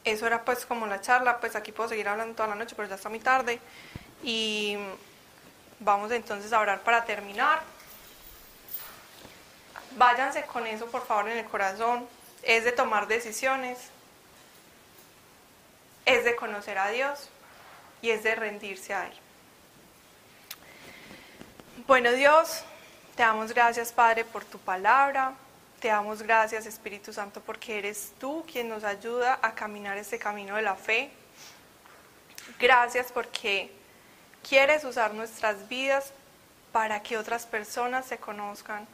[0.04, 2.88] eso era pues como la charla, pues aquí puedo seguir hablando toda la noche, pero
[2.88, 3.60] ya está muy tarde.
[4.22, 4.78] Y
[5.80, 7.60] vamos entonces a orar para terminar.
[9.96, 12.06] Váyanse con eso por favor en el corazón.
[12.46, 13.76] Es de tomar decisiones,
[16.04, 17.28] es de conocer a Dios
[18.00, 19.12] y es de rendirse a Él.
[21.88, 22.62] Bueno Dios,
[23.16, 25.32] Te damos gracias, Padre, por tu palabra.
[25.80, 30.54] Te damos gracias, Espíritu Santo, porque eres tú quien nos ayuda a caminar este camino
[30.54, 31.10] de la fe.
[32.60, 33.72] Gracias porque
[34.48, 36.12] quieres usar nuestras vidas
[36.72, 38.86] para que otras personas se conozcan,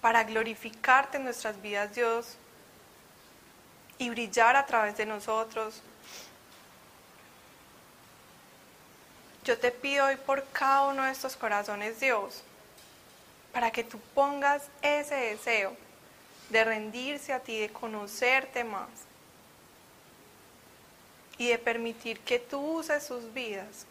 [0.00, 2.38] para glorificarte en nuestras vidas, Dios,
[3.98, 5.80] y brillar a través de nosotros.
[9.44, 12.42] Yo te pido hoy por cada uno de estos corazones, Dios,
[13.52, 15.76] para que tú pongas ese deseo
[16.50, 18.88] de rendirse a ti, de conocerte más
[21.38, 23.86] y de permitir que tú uses sus vidas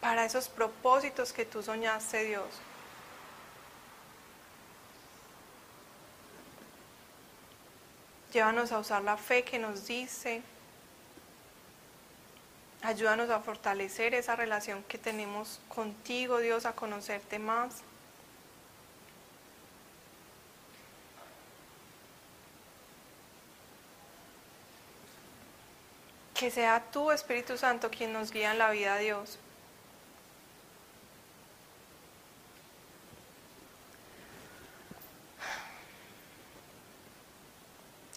[0.00, 2.46] para esos propósitos que tú soñaste, Dios.
[8.32, 10.42] Llévanos a usar la fe que nos dice.
[12.82, 17.82] Ayúdanos a fortalecer esa relación que tenemos contigo, Dios, a conocerte más.
[26.34, 29.38] Que sea tú, Espíritu Santo, quien nos guía en la vida, Dios.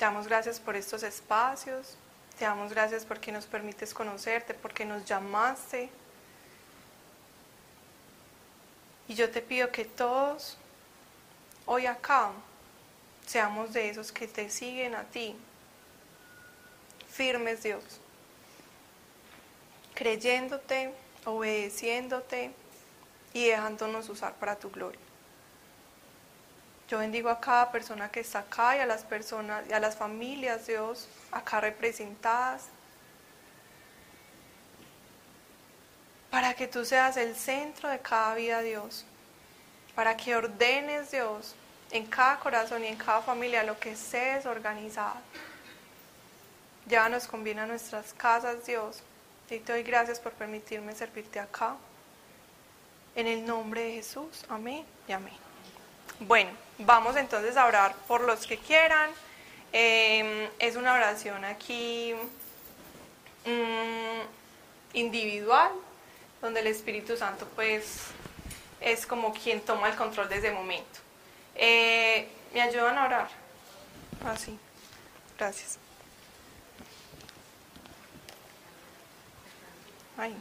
[0.03, 1.95] Te damos gracias por estos espacios,
[2.37, 5.89] te damos gracias porque nos permites conocerte, porque nos llamaste.
[9.07, 10.57] Y yo te pido que todos
[11.65, 12.31] hoy acá
[13.25, 15.37] seamos de esos que te siguen a ti,
[17.09, 17.85] firmes Dios,
[19.93, 20.93] creyéndote,
[21.23, 22.51] obedeciéndote
[23.33, 25.12] y dejándonos usar para tu gloria.
[26.89, 30.67] Yo bendigo a cada persona que está acá y a las personas a las familias,
[30.67, 32.65] Dios, acá representadas.
[36.29, 39.05] Para que tú seas el centro de cada vida, Dios.
[39.95, 41.55] Para que ordenes, Dios,
[41.91, 45.15] en cada corazón y en cada familia lo que esté desorganizado.
[46.87, 49.03] Ya nos conviene a nuestras casas, Dios.
[49.49, 51.75] Y te doy gracias por permitirme servirte acá.
[53.15, 54.43] En el nombre de Jesús.
[54.49, 55.37] Amén y amén.
[56.19, 56.49] Bueno,
[56.79, 59.09] vamos entonces a orar por los que quieran.
[59.71, 62.13] Em, es una oración aquí
[63.45, 64.21] mm,
[64.93, 65.71] individual,
[66.41, 68.01] donde el Espíritu Santo pues
[68.81, 70.99] es como quien toma el control desde ese momento.
[71.55, 73.29] Eh, ¿Me ayudan a orar?
[74.25, 75.79] Así, ah, gracias.
[80.17, 80.35] Ay.